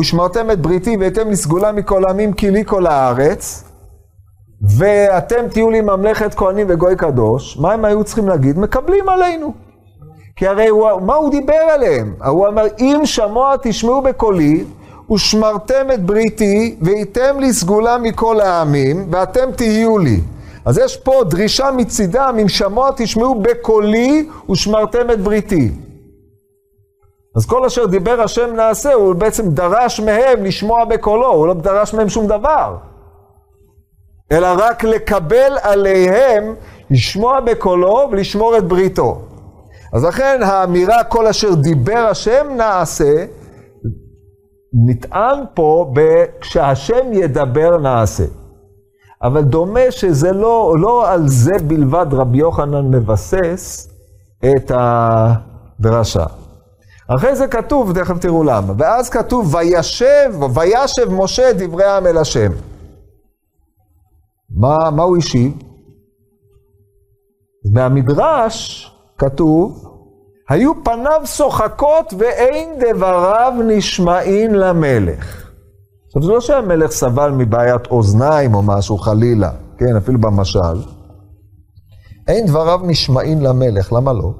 ושמרתם 0.00 0.50
את 0.50 0.60
בריתי 0.60 0.96
והייתם 0.96 1.30
לסגולה 1.30 1.72
מכל 1.72 2.04
העמים 2.04 2.32
כי 2.32 2.50
לי 2.50 2.64
כל 2.64 2.86
הארץ, 2.86 3.64
ואתם 4.78 5.48
תהיו 5.50 5.70
לי 5.70 5.80
ממלכת 5.80 6.34
כהנים 6.34 6.66
וגוי 6.70 6.96
קדוש, 6.96 7.58
מה 7.58 7.72
הם 7.72 7.84
היו 7.84 8.04
צריכים 8.04 8.28
להגיד? 8.28 8.58
מקבלים 8.58 9.08
עלינו. 9.08 9.52
כי 10.36 10.46
הרי 10.46 10.68
הוא, 10.68 10.88
מה 11.00 11.14
הוא 11.14 11.30
דיבר 11.30 11.62
עליהם? 11.74 12.14
הוא 12.26 12.48
אמר, 12.48 12.64
אם 12.78 13.00
שמוע 13.04 13.54
תשמעו 13.62 14.02
בקולי, 14.02 14.64
ושמרתם 15.12 15.86
את 15.94 16.02
בריתי, 16.02 16.76
והייתם 16.82 17.40
לי 17.40 17.52
סגולה 17.52 17.98
מכל 17.98 18.40
העמים, 18.40 19.06
ואתם 19.10 19.52
תהיו 19.56 19.98
לי. 19.98 20.20
אז 20.68 20.78
יש 20.78 20.96
פה 20.96 21.22
דרישה 21.30 21.70
מצידם, 21.76 22.36
אם 22.42 22.48
שמוע 22.48 22.90
תשמעו 22.96 23.42
בקולי, 23.42 24.28
ושמרתם 24.50 25.10
את 25.10 25.20
בריתי. 25.20 25.72
אז 27.36 27.46
כל 27.46 27.64
אשר 27.64 27.86
דיבר 27.86 28.20
השם 28.20 28.56
נעשה, 28.56 28.92
הוא 28.92 29.14
בעצם 29.14 29.50
דרש 29.50 30.00
מהם 30.00 30.44
לשמוע 30.44 30.84
בקולו, 30.84 31.32
הוא 31.32 31.46
לא 31.46 31.54
דרש 31.54 31.94
מהם 31.94 32.08
שום 32.08 32.26
דבר. 32.26 32.76
אלא 34.32 34.48
רק 34.58 34.84
לקבל 34.84 35.52
עליהם, 35.62 36.54
לשמוע 36.90 37.40
בקולו 37.40 38.08
ולשמור 38.12 38.58
את 38.58 38.64
בריתו. 38.64 39.22
אז 39.92 40.04
לכן 40.04 40.40
האמירה 40.42 41.04
כל 41.04 41.26
אשר 41.26 41.54
דיבר 41.54 42.06
השם 42.10 42.46
נעשה, 42.56 43.24
נטען 44.86 45.38
פה 45.54 45.92
כשהשם 46.40 47.12
ידבר 47.12 47.76
נעשה. 47.76 48.24
אבל 49.22 49.42
דומה 49.42 49.90
שזה 49.90 50.32
לא, 50.32 50.76
לא 50.80 51.10
על 51.10 51.28
זה 51.28 51.58
בלבד 51.66 52.06
רבי 52.12 52.38
יוחנן 52.38 52.94
מבסס 52.94 53.88
את 54.38 54.72
הדרשה. 54.74 56.26
אחרי 57.16 57.36
זה 57.36 57.48
כתוב, 57.48 57.92
תכף 57.98 58.18
תראו 58.18 58.44
למה, 58.44 58.72
ואז 58.78 59.10
כתוב 59.10 59.54
וישב, 59.54 60.30
וישב 60.54 61.12
משה 61.12 61.52
דברי 61.52 61.84
העם 61.84 62.06
אל 62.06 62.18
השם. 62.18 62.52
מה, 64.50 64.90
מה 64.90 65.02
הוא 65.02 65.16
השיב? 65.16 65.52
מהמדרש 67.72 68.90
כתוב, 69.18 69.84
היו 70.48 70.84
פניו 70.84 71.20
שוחקות 71.24 72.14
ואין 72.18 72.78
דבריו 72.78 73.52
נשמעים 73.66 74.54
למלך. 74.54 75.47
עכשיו, 76.08 76.22
זה 76.22 76.32
לא 76.32 76.40
שהמלך 76.40 76.90
סבל 76.90 77.30
מבעיית 77.30 77.86
אוזניים 77.86 78.54
או 78.54 78.62
משהו 78.62 78.98
חלילה, 78.98 79.52
כן, 79.78 79.96
אפילו 79.96 80.20
במשל. 80.20 80.82
אין 82.28 82.46
דבריו 82.46 82.80
נשמעים 82.84 83.40
למלך, 83.40 83.92
למה 83.92 84.12
לא? 84.12 84.34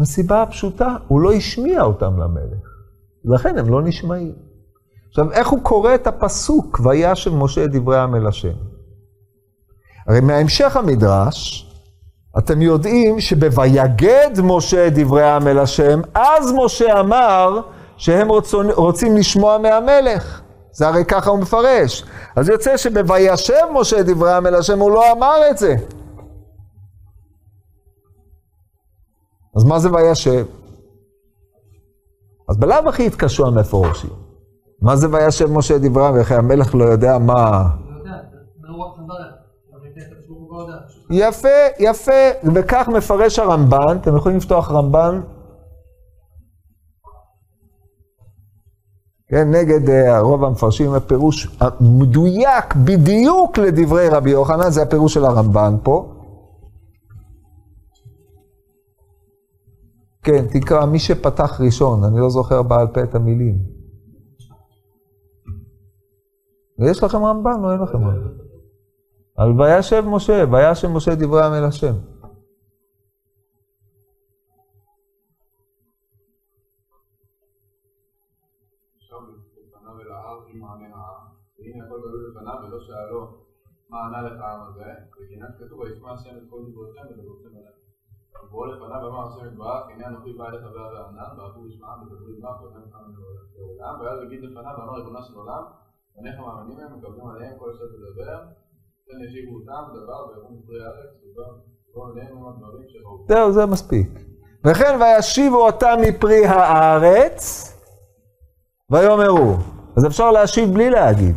הסיבה 0.00 0.42
הפשוטה, 0.42 0.96
הוא 1.08 1.20
לא 1.20 1.32
השמיע 1.32 1.82
אותם 1.82 2.20
למלך. 2.20 2.68
לכן 3.24 3.58
הם 3.58 3.68
לא 3.68 3.82
נשמעים. 3.82 4.32
עכשיו, 5.08 5.32
איך 5.32 5.48
הוא 5.48 5.62
קורא 5.62 5.94
את 5.94 6.06
הפסוק, 6.06 6.80
וישב 6.84 7.34
משה 7.34 7.66
דברי 7.66 7.96
העם 7.96 8.14
אל 8.14 8.26
השם? 8.26 8.54
הרי 10.08 10.20
מהמשך 10.20 10.76
המדרש, 10.76 11.68
אתם 12.38 12.62
יודעים 12.62 13.20
שב"ויגד 13.20 14.30
משה 14.42 14.88
דברי 14.90 15.22
העם 15.22 15.48
אל 15.48 15.58
השם", 15.58 16.00
אז 16.14 16.52
משה 16.64 17.00
אמר 17.00 17.60
שהם 18.02 18.28
רוצים, 18.28 18.60
רוצים 18.76 19.16
לשמוע 19.16 19.58
מהמלך. 19.58 20.40
זה 20.72 20.88
הרי 20.88 21.04
ככה 21.04 21.30
הוא 21.30 21.38
מפרש. 21.38 22.04
אז 22.36 22.48
יוצא 22.48 22.76
שב"וישב 22.76 23.64
משה 23.72 24.02
דברי 24.02 24.30
העם 24.30 24.46
אל 24.46 24.54
השם", 24.54 24.78
הוא 24.78 24.90
לא 24.90 25.12
אמר 25.12 25.36
את 25.50 25.58
זה. 25.58 25.76
אז 29.56 29.64
מה 29.64 29.78
זה 29.78 29.92
וישב? 29.92 30.46
אז 32.48 32.56
בלאו 32.58 32.88
הכי 32.88 33.06
התקשו 33.06 33.46
המפורשים. 33.46 34.10
מה 34.82 34.96
זה 34.96 35.06
וישב 35.12 35.50
משה 35.50 35.78
דברי 35.78 36.04
העם? 36.04 36.20
וכי 36.20 36.34
המלך 36.34 36.74
לא 36.74 36.84
יודע 36.84 37.18
מה... 37.18 37.68
יפה, 41.10 41.48
יפה, 41.78 42.50
וכך 42.54 42.88
מפרש 42.88 43.38
הרמב"ן, 43.38 43.96
אתם 44.00 44.16
יכולים 44.16 44.38
לפתוח 44.38 44.70
רמב"ן? 44.70 45.20
כן, 49.32 49.50
נגד 49.50 49.88
uh, 49.88 50.20
רוב 50.20 50.44
המפרשים, 50.44 50.94
הפירוש 50.94 51.56
המדויק 51.60 52.74
בדיוק 52.84 53.58
לדברי 53.58 54.08
רבי 54.08 54.30
יוחנן, 54.30 54.70
זה 54.70 54.82
הפירוש 54.82 55.14
של 55.14 55.24
הרמב"ן 55.24 55.74
פה. 55.82 56.14
כן, 60.22 60.46
תקרא, 60.52 60.86
מי 60.86 60.98
שפתח 60.98 61.60
ראשון, 61.64 62.04
אני 62.04 62.20
לא 62.20 62.30
זוכר 62.30 62.62
בעל 62.62 62.86
פה 62.86 63.02
את 63.02 63.14
המילים. 63.14 63.58
ויש 66.78 67.02
לכם 67.02 67.24
רמב"ן 67.24 67.64
או 67.64 67.72
אין 67.72 67.80
לכם 67.80 67.98
רמב"ן? 67.98 68.28
על 69.36 69.60
וישב 69.60 70.04
משה, 70.06 70.44
וישב 70.50 70.88
משה 70.88 71.14
דברי 71.14 71.42
עם 80.48 80.64
אל 82.64 82.76
השם. 82.76 83.42
מה 83.90 83.98
ענה 84.06 84.20
לך 84.22 84.40
העם 84.40 84.60
הזה, 84.68 84.90
וכנן 85.14 85.52
כתוב, 85.58 85.78
וישמע 85.80 86.12
השם 86.12 86.34
את 86.38 86.44
כל 86.50 86.60
דבריכם 86.68 87.04
ודברתם 87.10 87.52
אליהם. 87.58 87.78
ובואו 88.44 88.66
לפניו 88.72 89.08
אמר 89.08 89.22
השם 89.28 89.46
יתברך, 89.48 89.82
הנה 89.90 90.06
אנוכי 90.08 90.32
בא 90.38 90.44
אליך 90.48 90.62
בעד 90.74 90.94
הענן, 90.98 91.30
ועברו 91.38 91.64
לשמעם 91.66 91.98
ודברו 92.02 92.28
עמך, 92.36 92.62
ואינם 92.62 92.84
לך 92.86 92.94
לעולם, 93.56 93.94
ואז 94.00 94.18
הגיד 94.22 94.40
לפניו 94.44 94.74
ואמר 94.78 94.94
ריבונה 94.98 95.22
של 95.22 95.34
עולם, 95.34 95.64
בניך 96.16 96.36
מאמינים 96.40 96.78
להם, 96.78 96.98
מקבלים 96.98 97.26
עליהם 97.28 97.54
כל 97.58 97.70
אשר 97.70 97.86
תדבר, 97.94 98.38
כן 99.06 99.18
ישיבו 99.24 99.54
אותם, 99.58 99.82
דבר, 99.98 100.20
ויראו 100.28 100.50
מפרי 100.56 100.80
הארץ, 100.84 101.12
ובואו 101.24 102.06
עליהם 102.10 102.48
הדברים 102.48 102.84
שראו. 102.88 103.24
זהו, 103.28 103.52
זה 103.52 103.66
מספיק. 103.66 104.10
וכן 104.64 104.94
וישיבו 105.00 105.66
אותם 105.66 105.96
מפרי 106.02 106.44
הארץ, 106.46 107.42
ויאמרו. 108.92 109.56
אז 109.96 110.06
אפשר 110.06 110.30
להשיב 110.30 110.74
בלי 110.74 110.90
להגיד. 110.90 111.36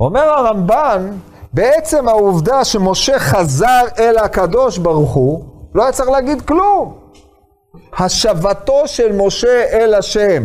אומר 0.00 0.20
הרמב"ן, 0.20 1.10
בעצם 1.52 2.08
העובדה 2.08 2.64
שמשה 2.64 3.18
חזר 3.18 3.82
אל 3.98 4.18
הקדוש 4.18 4.78
ברוך 4.78 5.12
הוא, 5.12 5.44
לא 5.74 5.82
היה 5.82 5.92
צריך 5.92 6.08
להגיד 6.08 6.42
כלום. 6.42 6.98
השבתו 7.98 8.82
של 8.86 9.16
משה 9.16 9.64
אל 9.72 9.94
השם, 9.94 10.42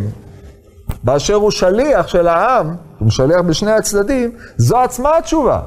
באשר 1.03 1.33
הוא 1.33 1.51
שליח 1.51 2.07
של 2.07 2.27
העם, 2.27 2.75
הוא 2.99 3.07
משליח 3.07 3.41
בשני 3.41 3.71
הצדדים, 3.71 4.31
זו 4.57 4.77
עצמה 4.77 5.17
התשובה. 5.17 5.59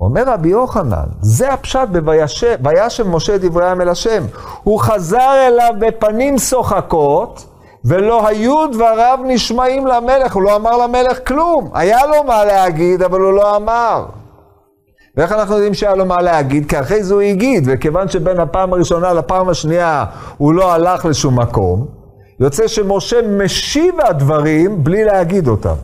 אומר 0.00 0.22
רבי 0.26 0.48
יוחנן, 0.48 1.06
זה 1.20 1.52
הפשט 1.52 1.88
ב"וישב 1.92 3.06
משה 3.08 3.38
דברי 3.38 3.66
העם 3.66 3.80
אל 3.80 3.88
השם". 3.88 4.22
הוא 4.62 4.80
חזר 4.80 5.46
אליו 5.46 5.72
בפנים 5.78 6.38
שוחקות, 6.38 7.47
ולא 7.84 8.26
היו 8.26 8.66
דבריו 8.66 9.18
נשמעים 9.24 9.86
למלך, 9.86 10.34
הוא 10.34 10.42
לא 10.42 10.56
אמר 10.56 10.76
למלך 10.76 11.28
כלום. 11.28 11.70
היה 11.74 12.06
לו 12.06 12.24
מה 12.24 12.44
להגיד, 12.44 13.02
אבל 13.02 13.20
הוא 13.20 13.32
לא 13.32 13.56
אמר. 13.56 14.04
ואיך 15.16 15.32
אנחנו 15.32 15.54
יודעים 15.54 15.74
שהיה 15.74 15.94
לו 15.94 16.06
מה 16.06 16.22
להגיד? 16.22 16.68
כי 16.68 16.80
אחרי 16.80 17.02
זה 17.02 17.14
הוא 17.14 17.22
הגיד, 17.22 17.64
וכיוון 17.66 18.08
שבין 18.08 18.40
הפעם 18.40 18.72
הראשונה 18.72 19.12
לפעם 19.12 19.48
השנייה 19.48 20.04
הוא 20.36 20.52
לא 20.52 20.72
הלך 20.72 21.04
לשום 21.04 21.40
מקום, 21.40 21.86
יוצא 22.40 22.68
שמשה 22.68 23.16
משיב 23.22 23.94
הדברים 24.00 24.84
בלי 24.84 25.04
להגיד 25.04 25.48
אותם. 25.48 25.74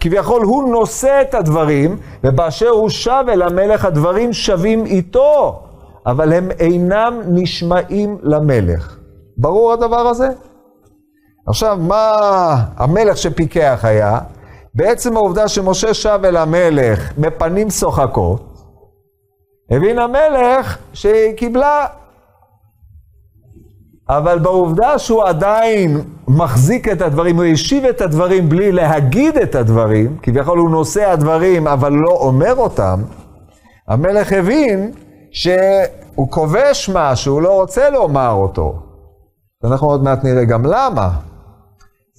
כביכול 0.00 0.42
הוא 0.42 0.68
נושא 0.68 1.22
את 1.22 1.34
הדברים, 1.34 1.96
ובאשר 2.24 2.68
הוא 2.68 2.88
שב 2.88 3.24
אל 3.28 3.42
המלך 3.42 3.84
הדברים 3.84 4.32
שווים 4.32 4.86
איתו, 4.86 5.62
אבל 6.06 6.32
הם 6.32 6.50
אינם 6.50 7.20
נשמעים 7.26 8.18
למלך. 8.22 8.96
ברור 9.36 9.72
הדבר 9.72 9.96
הזה? 9.96 10.28
עכשיו, 11.48 11.78
מה 11.80 12.14
המלך 12.76 13.16
שפיקח 13.16 13.80
היה? 13.82 14.18
בעצם 14.74 15.16
העובדה 15.16 15.48
שמשה 15.48 15.94
שב 15.94 16.20
אל 16.24 16.36
המלך 16.36 17.12
בפנים 17.18 17.70
שוחקות, 17.70 18.46
הבין 19.70 19.98
המלך 19.98 20.78
שהיא 20.92 21.36
קיבלה 21.36 21.86
אבל 24.08 24.38
בעובדה 24.38 24.98
שהוא 24.98 25.24
עדיין 25.24 26.00
מחזיק 26.28 26.88
את 26.88 27.02
הדברים, 27.02 27.36
הוא 27.36 27.44
השיב 27.44 27.84
את 27.84 28.00
הדברים 28.00 28.48
בלי 28.48 28.72
להגיד 28.72 29.36
את 29.36 29.54
הדברים, 29.54 30.16
כביכול 30.22 30.58
הוא 30.58 30.70
נושא 30.70 31.10
הדברים 31.10 31.66
אבל 31.66 31.92
לא 31.92 32.10
אומר 32.10 32.54
אותם, 32.56 33.02
המלך 33.88 34.32
הבין 34.32 34.92
שהוא 35.32 36.30
כובש 36.30 36.90
משהו, 36.94 37.34
הוא 37.34 37.42
לא 37.42 37.60
רוצה 37.60 37.90
לומר 37.90 38.30
אותו. 38.30 38.74
ואנחנו 39.62 39.86
עוד 39.86 40.02
מעט 40.02 40.24
נראה 40.24 40.44
גם 40.44 40.66
למה. 40.66 41.10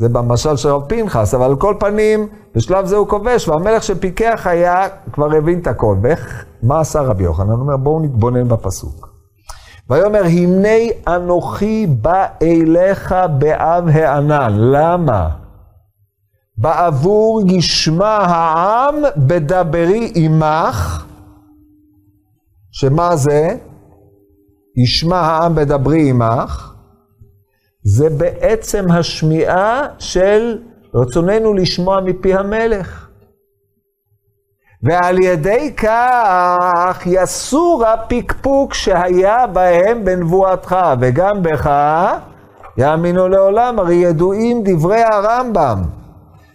זה 0.01 0.09
במשל 0.09 0.55
של 0.55 0.69
רב 0.69 0.83
פנחס, 0.87 1.33
אבל 1.33 1.45
על 1.45 1.55
כל 1.55 1.75
פנים, 1.79 2.27
בשלב 2.55 2.85
זה 2.85 2.95
הוא 2.95 3.07
כובש, 3.07 3.47
והמלך 3.47 3.83
שפיקח 3.83 4.47
היה, 4.47 4.87
כבר 5.13 5.35
הבין 5.37 5.59
את 5.59 5.67
הכל. 5.67 5.95
ואיך, 6.03 6.45
מה 6.63 6.79
עשה 6.79 7.01
רבי 7.01 7.23
יוחנן? 7.23 7.49
הוא 7.49 7.59
אומר, 7.59 7.77
בואו 7.77 7.99
נתבונן 7.99 8.47
בפסוק. 8.47 9.09
ויאמר, 9.89 10.23
הנה 10.23 10.93
אנוכי 11.07 11.87
בא 11.87 12.25
אליך 12.41 13.15
באב 13.39 13.87
הענן. 13.87 14.53
למה? 14.55 15.29
בעבור 16.57 17.41
ישמע 17.47 18.17
העם 18.17 18.95
בדברי 19.17 20.11
עמך, 20.15 21.05
שמה 22.71 23.15
זה? 23.15 23.55
ישמע 24.77 25.19
העם 25.19 25.55
בדברי 25.55 26.09
עמך, 26.09 26.70
זה 27.83 28.09
בעצם 28.09 28.91
השמיעה 28.91 29.87
של 29.99 30.57
רצוננו 30.95 31.53
לשמוע 31.53 32.01
מפי 32.01 32.33
המלך. 32.33 33.07
ועל 34.83 35.23
ידי 35.23 35.73
כך 35.77 37.01
יסור 37.05 37.85
הפקפוק 37.85 38.73
שהיה 38.73 39.47
בהם 39.47 40.05
בנבואתך, 40.05 40.75
וגם 40.99 41.43
בך 41.43 41.69
יאמינו 42.77 43.27
לעולם, 43.27 43.79
הרי 43.79 43.95
ידועים 43.95 44.61
דברי 44.65 45.01
הרמב"ם, 45.03 45.81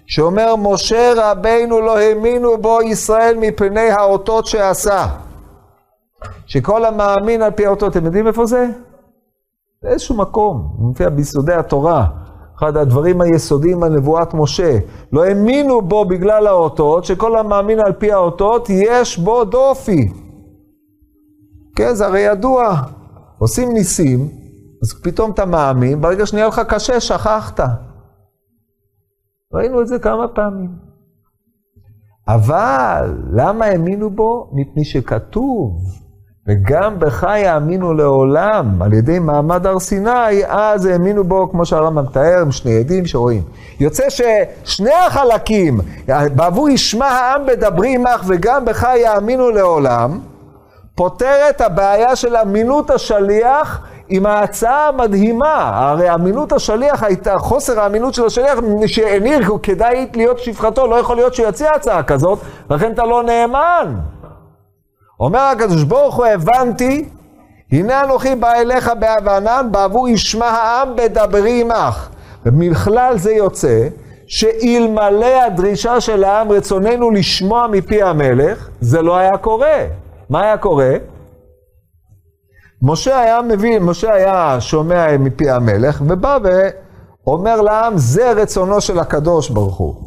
שאומר 0.06 0.56
משה 0.56 1.12
רבינו 1.16 1.80
לא 1.80 1.98
האמינו 1.98 2.58
בו 2.58 2.82
ישראל 2.82 3.36
מפני 3.40 3.90
האותות 3.90 4.46
שעשה. 4.46 5.06
שכל 6.46 6.84
המאמין 6.84 7.42
על 7.42 7.50
פי 7.50 7.66
האותות, 7.66 7.96
אתם 7.96 8.06
יודעים 8.06 8.26
איפה 8.26 8.46
זה? 8.46 8.66
באיזשהו 9.82 10.16
מקום, 10.16 10.76
מופיע 10.78 11.08
ביסודי 11.08 11.54
התורה. 11.54 12.06
אחד 12.58 12.76
הדברים 12.76 13.20
היסודיים 13.20 13.82
על 13.82 13.96
נבואת 13.96 14.34
משה. 14.34 14.78
לא 15.12 15.24
האמינו 15.24 15.82
בו 15.82 16.04
בגלל 16.04 16.46
האותות, 16.46 17.04
שכל 17.04 17.38
המאמין 17.38 17.80
על 17.80 17.92
פי 17.92 18.12
האותות, 18.12 18.68
יש 18.70 19.18
בו 19.18 19.44
דופי. 19.44 20.12
כן, 21.76 21.94
זה 21.94 22.06
הרי 22.06 22.20
ידוע. 22.20 22.82
עושים 23.38 23.72
ניסים, 23.72 24.28
אז 24.82 25.00
פתאום 25.02 25.30
אתה 25.30 25.46
מאמין, 25.46 26.00
ברגע 26.00 26.26
שנהיה 26.26 26.46
לך 26.46 26.60
קשה, 26.68 27.00
שכחת. 27.00 27.60
ראינו 29.52 29.80
את 29.80 29.86
זה 29.86 29.98
כמה 29.98 30.28
פעמים. 30.28 30.70
אבל 32.28 33.18
למה 33.32 33.64
האמינו 33.64 34.10
בו? 34.10 34.50
מפני 34.52 34.84
שכתוב, 34.84 35.72
וגם 36.48 36.98
בך 36.98 37.26
יאמינו 37.37 37.94
לעולם, 37.94 38.82
על 38.82 38.92
ידי 38.92 39.18
מעמד 39.18 39.66
הר 39.66 39.78
סיני, 39.78 40.46
אז 40.46 40.87
האמינו 40.87 41.24
בו, 41.24 41.50
כמו 41.50 41.66
שהרמב"ם 41.66 42.04
מתאר, 42.04 42.40
עם 42.40 42.52
שני 42.52 42.78
עדים 42.78 43.06
שרואים. 43.06 43.42
יוצא 43.80 44.04
ששני 44.11 44.94
החלקים, 45.06 45.80
בעבור 46.09 46.68
ישמע 46.68 47.06
העם 47.06 47.46
בדברי 47.46 47.94
עמך, 47.94 48.24
וגם 48.26 48.64
בך 48.64 48.87
יאמינו 48.96 49.50
לעולם, 49.50 50.18
פותר 50.94 51.37
את 51.50 51.61
הבעיה 51.61 52.16
של 52.16 52.37
אמינות 52.37 52.90
השליח 52.90 53.80
עם 54.09 54.26
ההצעה 54.26 54.88
המדהימה. 54.88 55.70
הרי 55.74 56.14
אמינות 56.14 56.52
השליח 56.52 57.02
הייתה, 57.02 57.38
חוסר 57.38 57.80
האמינות 57.80 58.14
של 58.14 58.24
השליח, 58.24 58.59
שהניר 58.87 59.42
כדאי 59.62 60.09
להיות 60.14 60.38
שפחתו, 60.38 60.87
לא 60.87 60.94
יכול 60.94 61.16
להיות 61.16 61.35
שהוא 61.35 61.48
יציע 61.48 61.72
הצעה 61.72 62.02
כזאת, 62.02 62.38
לכן 62.70 62.92
אתה 62.92 63.04
לא 63.04 63.22
נאמן. 63.22 63.94
אומר 65.20 65.40
הקדוש 65.40 65.83
ברוך 65.83 66.16
הוא, 66.16 66.26
הבנתי, 66.26 67.09
הנה 67.72 68.05
אנוכי 68.05 68.35
בא 68.35 68.52
אליך 68.52 68.90
באב 68.98 69.29
ענן, 69.29 69.68
בעבור 69.70 70.09
ישמע 70.09 70.46
העם 70.46 70.96
בדברי 70.96 71.61
עמך. 71.61 72.09
ומכלל 72.46 73.18
זה 73.18 73.33
יוצא, 73.33 73.88
שאלמלא 74.26 75.42
הדרישה 75.42 76.00
של 76.00 76.24
העם, 76.24 76.52
רצוננו 76.52 77.11
לשמוע 77.11 77.66
מפי 77.66 78.02
המלך, 78.02 78.68
זה 78.81 79.02
לא 79.02 79.16
היה 79.16 79.37
קורה. 79.37 79.87
מה 80.31 80.42
היה 80.42 80.57
קורה? 80.57 80.92
משה 82.83 83.20
היה 83.20 83.42
מבין, 83.42 83.83
משה 83.83 84.14
היה 84.14 84.57
שומע 84.61 85.16
מפי 85.18 85.50
המלך, 85.50 86.02
ובא 86.07 86.38
ואומר 87.26 87.61
לעם, 87.61 87.92
זה 87.96 88.33
רצונו 88.33 88.81
של 88.81 88.98
הקדוש 88.98 89.50
ברוך 89.50 89.76
הוא. 89.76 90.05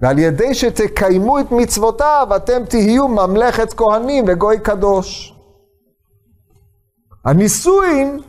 ועל 0.00 0.18
ידי 0.18 0.54
שתקיימו 0.54 1.40
את 1.40 1.52
מצוותיו, 1.52 2.28
אתם 2.36 2.64
תהיו 2.68 3.08
ממלכת 3.08 3.72
כהנים 3.72 4.24
וגוי 4.28 4.58
קדוש. 4.58 5.34
הנישואין 7.24 8.20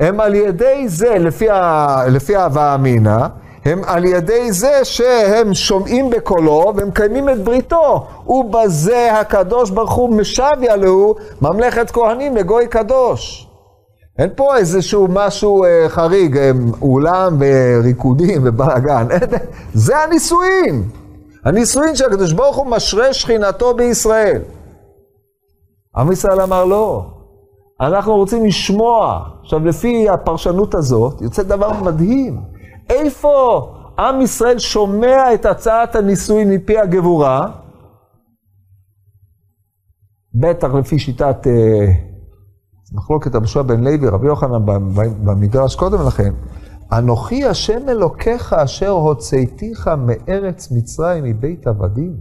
הם 0.00 0.20
על 0.20 0.34
ידי 0.34 0.88
זה, 0.88 1.18
לפי, 1.18 1.50
ה, 1.50 2.04
לפי 2.08 2.36
ההווה 2.36 2.74
אמינא, 2.74 3.26
הם 3.64 3.82
על 3.86 4.04
ידי 4.04 4.52
זה 4.52 4.84
שהם 4.84 5.54
שומעים 5.54 6.10
בקולו 6.10 6.72
ומקיימים 6.76 7.28
את 7.28 7.44
בריתו. 7.44 8.06
ובזה 8.26 9.12
הקדוש 9.20 9.70
ברוך 9.70 9.92
הוא 9.92 10.16
משוויה 10.16 10.76
לו 10.76 11.14
ממלכת 11.42 11.90
כהנים 11.90 12.34
וגוי 12.36 12.66
קדוש. 12.66 13.47
אין 14.18 14.30
פה 14.36 14.56
איזשהו 14.56 15.06
משהו 15.10 15.64
אה, 15.64 15.88
חריג, 15.88 16.36
אה, 16.36 16.50
אולם 16.82 17.38
וריקודים 17.40 18.42
ובלאגן, 18.44 19.06
זה 19.74 19.98
הנישואין. 19.98 20.82
הנישואין 21.44 21.96
שהקדוש 21.96 22.32
ברוך 22.32 22.56
הוא 22.56 22.66
משרה 22.66 23.12
שכינתו 23.12 23.74
בישראל. 23.74 24.42
עם 25.96 26.12
ישראל 26.12 26.40
אמר 26.40 26.64
לא, 26.64 27.06
אנחנו 27.80 28.16
רוצים 28.16 28.44
לשמוע. 28.44 29.24
עכשיו, 29.42 29.64
לפי 29.64 30.08
הפרשנות 30.08 30.74
הזאת, 30.74 31.20
יוצא 31.20 31.42
דבר 31.42 31.82
מדהים. 31.82 32.40
איפה 32.90 33.68
עם 33.98 34.20
ישראל 34.20 34.58
שומע 34.58 35.34
את 35.34 35.46
הצעת 35.46 35.96
הנישואין 35.96 36.50
מפי 36.50 36.78
הגבורה? 36.78 37.48
בטח 40.34 40.74
לפי 40.74 40.98
שיטת... 40.98 41.46
אה, 41.46 42.07
מחלוקת 42.92 43.34
המשוע 43.34 43.62
בן 43.62 43.84
לוי, 43.84 44.08
רבי 44.08 44.26
יוחנן 44.26 44.66
במדרש 45.24 45.76
קודם 45.76 46.06
לכן, 46.06 46.34
אנוכי 46.92 47.44
השם 47.44 47.88
אלוקיך 47.88 48.52
אשר 48.52 48.90
הוצאתיך 48.90 49.90
מארץ 49.98 50.72
מצרים 50.72 51.24
מבית 51.24 51.66
עבדים. 51.66 52.16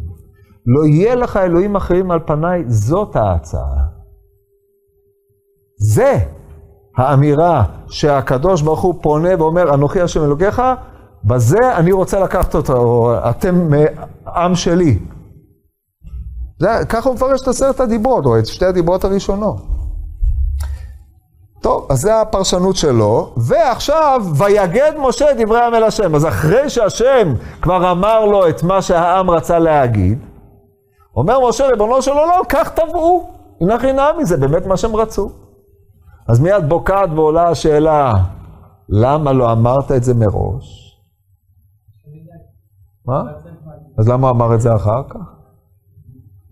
לא 0.65 0.85
יהיה 0.85 1.15
לך 1.15 1.37
אלוהים 1.37 1.75
אחרים 1.75 2.11
על 2.11 2.19
פניי, 2.25 2.63
זאת 2.67 3.15
ההצעה. 3.15 3.85
זה 5.79 6.17
האמירה 6.97 7.63
שהקדוש 7.89 8.61
ברוך 8.61 8.81
הוא 8.81 8.95
פונה 9.01 9.29
ואומר, 9.39 9.73
אנוכי 9.73 10.01
השם 10.01 10.23
אלוקיך, 10.23 10.61
בזה 11.23 11.77
אני 11.77 11.91
רוצה 11.91 12.19
לקחת 12.19 12.55
אותו, 12.55 13.11
אתם 13.29 13.69
עם 14.27 14.55
שלי. 14.55 14.99
זה, 16.59 16.67
ככה 16.89 17.09
הוא 17.09 17.15
מפרש 17.15 17.41
את 17.41 17.47
עשרת 17.47 17.79
הדיברות, 17.79 18.25
או 18.25 18.39
את 18.39 18.45
שתי 18.45 18.65
הדיברות 18.65 19.03
הראשונות. 19.03 19.76
טוב, 21.61 21.87
אז 21.89 22.01
זה 22.01 22.21
הפרשנות 22.21 22.75
שלו, 22.75 23.33
ועכשיו, 23.37 24.21
ויגד 24.37 24.91
משה 24.99 25.25
דברי 25.37 25.65
עם 25.65 25.73
אל 25.73 25.83
השם. 25.83 26.15
אז 26.15 26.25
אחרי 26.25 26.69
שהשם 26.69 27.33
כבר 27.61 27.91
אמר 27.91 28.25
לו 28.25 28.49
את 28.49 28.63
מה 28.63 28.81
שהעם 28.81 29.29
רצה 29.29 29.59
להגיד, 29.59 30.19
אומר 31.15 31.49
משה, 31.49 31.67
ריבונו 31.67 32.01
של 32.01 32.11
עולם, 32.11 32.41
כך 32.49 32.69
תבעו. 32.69 33.29
הנה 33.61 33.79
חינמי, 33.79 34.25
זה 34.25 34.37
באמת 34.37 34.65
מה 34.65 34.77
שהם 34.77 34.95
רצו. 34.95 35.29
אז 36.29 36.39
מיד 36.39 36.69
בוקעת 36.69 37.09
ועולה 37.15 37.49
השאלה, 37.49 38.13
למה 38.89 39.33
לא 39.33 39.51
אמרת 39.51 39.91
את 39.91 40.03
זה 40.03 40.13
מראש? 40.13 40.97
מה? 43.05 43.21
אז 43.99 44.07
למה 44.07 44.29
אמר 44.29 44.55
את 44.55 44.61
זה 44.61 44.75
אחר 44.75 45.03
כך? 45.09 45.19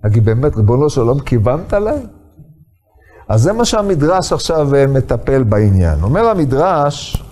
אגיד, 0.05 0.25
באמת, 0.25 0.55
ריבונו 0.55 0.89
של 0.89 1.01
עולם, 1.01 1.19
כיוונת 1.19 1.73
להם? 1.73 2.14
אז 3.30 3.41
זה 3.41 3.53
מה 3.53 3.65
שהמדרש 3.65 4.34
עכשיו 4.34 4.76
אה, 4.76 4.88
מטפל 4.88 5.43
בעניין. 5.43 6.03
אומר 6.03 6.30
המדרש, 6.30 7.23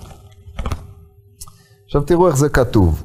עכשיו 1.85 2.01
תראו 2.01 2.27
איך 2.27 2.37
זה 2.37 2.49
כתוב. 2.49 3.03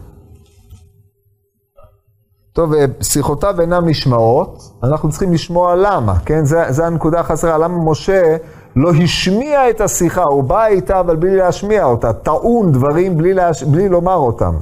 טוב, 2.53 2.73
שיחותיו 3.03 3.61
אינן 3.61 3.89
נשמעות, 3.89 4.63
אנחנו 4.83 5.11
צריכים 5.11 5.33
לשמוע 5.33 5.77
למה, 5.77 6.19
כן? 6.19 6.45
זה 6.45 6.87
הנקודה 6.87 7.21
החסרה, 7.21 7.59
למה 7.59 7.91
משה 7.91 8.37
לא 8.77 8.91
השמיע 9.03 9.71
את 9.71 9.81
השיחה, 9.81 10.23
הוא 10.23 10.45
בא 10.45 10.67
איתה 10.67 11.01
אבל 11.01 11.17
בלי 11.17 11.37
להשמיע 11.37 11.85
אותה, 11.85 12.13
טעון 12.13 12.73
דברים 12.73 13.19
בלי, 13.19 13.35
להש... 13.35 13.63
בלי 13.63 13.89
לומר 13.89 14.15
אותם. 14.15 14.55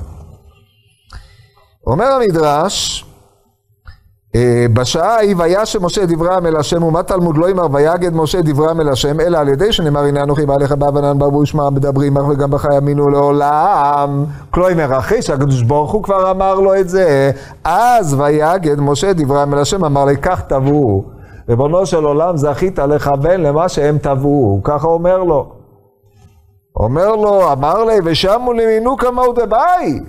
אומר 1.87 2.07
המדרש, 2.07 3.03
אה, 3.03 3.06
בשעה 4.73 5.15
ההיא 5.15 5.35
וישם 5.39 5.85
משה 5.85 6.07
דבריהם 6.07 6.47
אל 6.47 6.57
השם 6.57 6.83
ומה 6.83 7.03
תלמוד 7.03 7.37
לא 7.37 7.51
אמר 7.51 7.67
ויגד 7.73 8.15
משה 8.15 8.41
דבריהם 8.43 8.81
אל 8.81 8.89
השם 8.89 9.21
אלא 9.21 9.39
על 9.39 9.49
ידי 9.49 9.73
שנאמר 9.73 10.01
הנה 10.01 10.23
אנוכי 10.23 10.47
בעליך 10.47 10.73
בעבנן 10.73 11.19
ברבו 11.19 11.43
ישמע 11.43 11.71
מדברים 11.71 12.17
עמך 12.17 12.29
וגם 12.29 12.51
בך 12.51 12.69
יאמינו 12.75 13.09
לעולם. 13.09 14.25
כלומר 14.51 14.99
אחרי 14.99 15.23
שהקדוש 15.23 15.63
ברוך 15.63 15.93
הוא 15.93 16.03
כבר 16.03 16.31
אמר 16.31 16.55
לו 16.55 16.75
את 16.75 16.89
זה. 16.89 17.31
אז 17.65 18.15
ויגד 18.21 18.81
משה 18.81 19.13
דבריהם 19.13 19.55
אל 19.55 19.59
השם 19.59 19.85
אמר 19.85 20.05
לי 20.05 20.17
כך 20.17 20.41
תבואו 20.41 21.05
ריבונו 21.49 21.87
של 21.87 22.05
עולם 22.05 22.37
זכית 22.37 22.79
לכוון 22.79 23.41
למה 23.41 23.69
שהם 23.69 23.99
תבעו 23.99 24.61
ככה 24.65 24.87
אומר 24.87 25.19
לו. 25.19 25.53
אומר 26.77 27.17
לו 27.17 27.53
אמר 27.53 27.85
לי 27.85 27.95
ושמו 28.05 28.53
למינו 28.53 28.97
כמהו 28.97 29.33
דבאי 29.33 30.01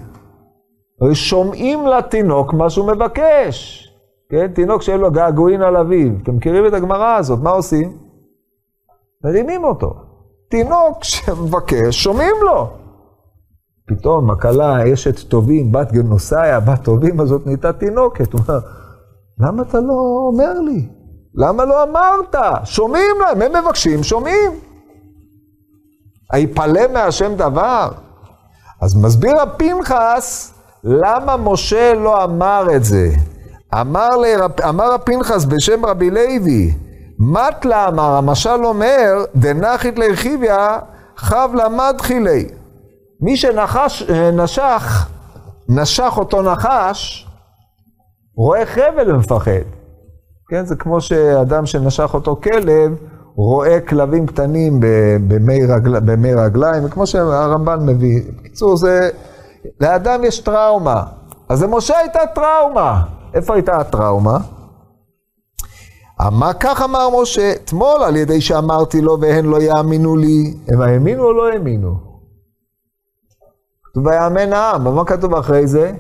ושומעים 1.04 1.88
לתינוק 1.88 2.54
מה 2.54 2.70
שהוא 2.70 2.88
מבקש 2.88 3.87
כן? 4.30 4.48
תינוק 4.54 4.82
שאין 4.82 5.00
לו 5.00 5.12
געגועין 5.12 5.62
על 5.62 5.78
אביו. 5.78 6.12
אתם 6.24 6.36
מכירים 6.36 6.66
את 6.66 6.74
הגמרא 6.74 7.16
הזאת, 7.16 7.40
מה 7.40 7.50
עושים? 7.50 7.98
מרימים 9.24 9.64
אותו. 9.64 9.94
תינוק 10.50 11.04
שמבקש, 11.04 12.04
שומעים 12.04 12.36
לו. 12.42 12.70
פתאום 13.88 14.32
הכלה, 14.32 14.94
אשת 14.94 15.30
טובים, 15.30 15.72
בת 15.72 15.92
גנוסיה, 15.92 16.60
בת 16.60 16.84
טובים 16.84 17.20
הזאת 17.20 17.46
נהייתה 17.46 17.74
תינוקת. 17.74 18.34
הוא 18.34 18.42
אומר, 18.48 18.60
למה 19.40 19.64
אתה 19.64 19.80
לא 19.80 19.94
אומר 20.28 20.60
לי? 20.60 20.90
למה 21.36 21.66
לא 21.66 21.84
אמרת? 21.84 22.36
שומעים 22.64 23.16
להם, 23.22 23.42
הם 23.42 23.64
מבקשים, 23.64 24.04
שומעים. 24.04 24.52
היפלא 26.32 26.82
מהשם 26.94 27.36
דבר? 27.36 27.92
אז 28.82 28.96
מסביר 28.96 29.42
הפנחס, 29.42 30.54
למה 30.84 31.38
משה 31.38 31.94
לא 31.94 32.24
אמר 32.24 32.68
את 32.76 32.84
זה? 32.84 33.10
אמר, 33.74 34.10
לרב, 34.18 34.52
אמר 34.70 34.94
הפנחס 34.94 35.46
בשם 35.46 35.86
רבי 35.86 36.10
לוי, 36.10 36.74
מטלה 37.20 37.88
אמר, 37.88 38.16
המשל 38.16 38.66
אומר, 38.66 39.26
דנחית 39.36 40.00
לרכיביה, 40.00 40.80
חב 41.18 41.50
למד 41.54 41.96
חילי. 42.02 42.48
מי 43.22 43.38
שנשך, 43.38 45.10
נשך 45.70 46.14
אותו 46.18 46.42
נחש, 46.42 47.28
רואה 48.36 48.66
חבל 48.66 49.16
ומפחד. 49.16 49.52
כן, 50.50 50.66
זה 50.66 50.76
כמו 50.76 51.02
שאדם 51.02 51.66
שנשך 51.66 52.14
אותו 52.14 52.36
כלב, 52.44 52.92
רואה 53.36 53.80
כלבים 53.80 54.28
קטנים 54.28 54.80
במי, 55.28 55.66
רגל, 55.66 56.00
במי 56.00 56.34
רגליים, 56.34 56.86
וכמו 56.86 57.08
שהרמב"ן 57.08 57.86
מביא. 57.86 58.22
בקיצור, 58.38 58.78
זה, 58.78 59.10
לאדם 59.82 60.24
יש 60.24 60.40
טראומה. 60.40 61.04
אז 61.50 61.64
למשה 61.64 61.98
הייתה 61.98 62.20
טראומה. 62.36 63.17
איפה 63.34 63.54
הייתה 63.54 63.78
הטראומה? 63.78 64.38
מה 66.32 66.54
כך 66.54 66.82
אמר 66.82 67.22
משה? 67.22 67.52
אתמול 67.52 68.04
על 68.04 68.16
ידי 68.16 68.42
שאמרתי 68.42 69.02
לו 69.02 69.22
והן 69.22 69.46
לא 69.46 69.62
יאמינו 69.62 70.16
לי. 70.16 70.54
הם 70.68 70.82
האמינו 70.82 71.24
או 71.24 71.34
לא 71.34 71.50
האמינו? 71.50 71.96
כתוב 73.84 74.08
ויאמן 74.08 74.54
העם, 74.54 74.96
מה 74.96 75.06
כתוב 75.06 75.36
אחרי 75.36 75.68
זה? 75.68 75.94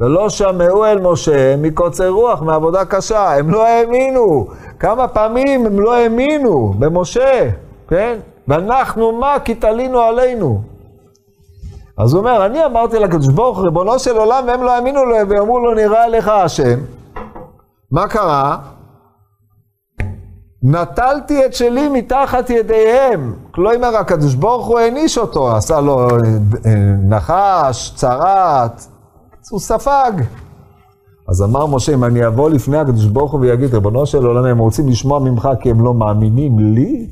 ולא 0.00 0.28
שמעו 0.28 0.84
אל 0.84 1.00
משה 1.00 1.56
מקוצר 1.56 2.08
רוח, 2.08 2.42
מעבודה 2.42 2.84
קשה. 2.84 3.36
הם 3.36 3.50
לא 3.50 3.66
האמינו. 3.66 4.46
כמה 4.78 5.08
פעמים 5.08 5.66
הם 5.66 5.80
לא 5.80 5.94
האמינו 5.94 6.74
במשה, 6.78 7.50
כן? 7.88 8.18
ואנחנו 8.48 9.12
מה? 9.12 9.36
כי 9.44 9.54
תלינו 9.54 10.00
עלינו. 10.00 10.62
אז 11.98 12.12
הוא 12.12 12.20
אומר, 12.20 12.46
אני 12.46 12.64
אמרתי 12.64 12.98
לקדוש 12.98 13.28
ברוך 13.28 13.58
ריבונו 13.58 13.98
של 13.98 14.16
עולם, 14.16 14.44
והם 14.46 14.62
לא 14.62 14.70
האמינו 14.70 15.04
לו, 15.04 15.16
ואמרו 15.28 15.58
לו, 15.58 15.74
נראה 15.74 16.08
לך 16.08 16.28
השם. 16.28 16.78
מה 17.90 18.08
קרה? 18.08 18.58
נטלתי 20.62 21.46
את 21.46 21.54
שלי 21.54 21.88
מתחת 21.88 22.50
ידיהם. 22.50 23.34
כלומר, 23.50 23.96
הקדוש 23.96 24.34
ברוך 24.34 24.66
הוא 24.66 24.78
העניש 24.78 25.18
אותו, 25.18 25.56
עשה 25.56 25.80
לו 25.80 26.08
אה, 26.08 26.16
נחש, 27.08 27.92
צרת, 27.96 28.86
הוא 29.50 29.60
ספג. 29.60 30.12
אז 31.28 31.42
אמר 31.42 31.66
משה, 31.66 31.94
אם 31.94 32.04
אני 32.04 32.26
אבוא 32.26 32.50
לפני 32.50 32.78
הקדוש 32.78 33.06
ברוך 33.06 33.32
הוא 33.32 33.40
ויגיד, 33.40 33.74
ריבונו 33.74 34.06
של 34.06 34.26
עולם, 34.26 34.44
הם 34.44 34.58
רוצים 34.58 34.88
לשמוע 34.88 35.18
ממך 35.18 35.48
כי 35.60 35.70
הם 35.70 35.80
לא 35.80 35.94
מאמינים 35.94 36.58
לי? 36.58 37.06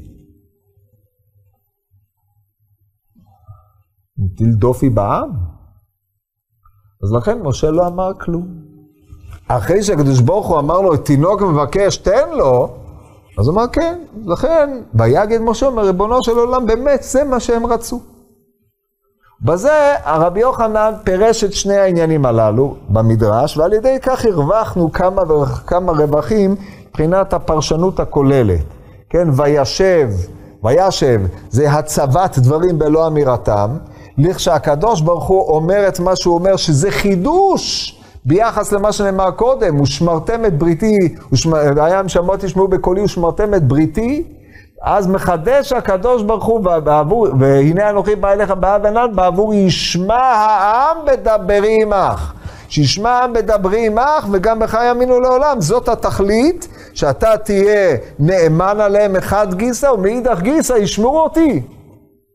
מטיל 4.18 4.52
דופי 4.52 4.90
בעם? 4.90 5.30
אז 7.02 7.12
לכן 7.12 7.38
משה 7.42 7.70
לא 7.70 7.86
אמר 7.86 8.10
כלום. 8.20 8.46
אחרי 9.48 9.82
שהקדוש 9.82 10.20
ברוך 10.20 10.46
הוא 10.46 10.58
אמר 10.58 10.80
לו, 10.80 10.96
תינוק 10.96 11.42
מבקש, 11.42 11.96
תן 11.96 12.28
לו, 12.32 12.68
אז 13.38 13.48
הוא 13.48 13.54
אמר, 13.54 13.66
כן, 13.66 13.98
לכן, 14.26 14.80
ויגד 14.94 15.40
משה, 15.40 15.66
אומר, 15.66 15.82
ריבונו 15.82 16.22
של 16.22 16.38
עולם, 16.38 16.66
באמת, 16.66 17.02
זה 17.02 17.24
מה 17.24 17.40
שהם 17.40 17.66
רצו. 17.66 18.00
בזה 19.42 19.94
הרבי 20.04 20.40
יוחנן 20.40 20.92
פירש 21.04 21.44
את 21.44 21.52
שני 21.52 21.76
העניינים 21.76 22.26
הללו 22.26 22.76
במדרש, 22.88 23.56
ועל 23.56 23.72
ידי 23.72 23.96
כך 24.02 24.24
הרווחנו 24.24 24.92
כמה 24.92 25.32
וכמה 25.32 25.92
רווחים 25.92 26.56
מבחינת 26.88 27.32
הפרשנות 27.32 28.00
הכוללת. 28.00 28.64
כן, 29.10 29.28
וישב, 29.36 30.08
וישב, 30.64 31.20
זה 31.50 31.70
הצבת 31.70 32.38
דברים 32.38 32.78
בלא 32.78 33.06
אמירתם. 33.06 33.70
לכשהקדוש 34.18 35.00
ברוך 35.00 35.24
הוא 35.24 35.56
אומר 35.56 35.88
את 35.88 36.00
מה 36.00 36.16
שהוא 36.16 36.34
אומר, 36.34 36.56
שזה 36.56 36.90
חידוש 36.90 37.94
ביחס 38.24 38.72
למה 38.72 38.92
שנאמר 38.92 39.30
קודם, 39.30 39.80
ושמרתם 39.80 40.44
את 40.44 40.58
בריתי, 40.58 41.14
היה 41.76 42.02
משמעות 42.02 42.40
תשמעו 42.40 42.68
בקולי 42.68 43.00
ושמרתם 43.00 43.54
את 43.54 43.68
בריתי, 43.68 44.22
אז 44.82 45.06
מחדש 45.06 45.72
הקדוש 45.72 46.22
ברוך 46.22 46.44
הוא, 46.44 46.60
בעבור, 46.60 47.28
והנה 47.40 47.90
אנוכי 47.90 48.16
בא 48.16 48.32
אליך 48.32 48.50
באב 48.50 48.86
ענן, 48.86 49.06
בעבור 49.14 49.54
ישמע 49.54 50.14
העם 50.14 50.96
בדברי 51.06 51.82
עמך. 51.82 52.32
שישמע 52.68 53.10
העם 53.10 53.32
בדברי 53.32 53.86
עמך, 53.86 54.26
וגם 54.30 54.58
בך 54.58 54.78
יאמינו 54.86 55.20
לעולם. 55.20 55.60
זאת 55.60 55.88
התכלית, 55.88 56.68
שאתה 56.94 57.36
תהיה 57.36 57.96
נאמן 58.18 58.80
עליהם 58.80 59.12
מחד 59.12 59.54
גיסא, 59.54 59.86
ומאידך 59.86 60.40
גיסא 60.40 60.72
ישמעו 60.72 61.20
אותי. 61.20 61.62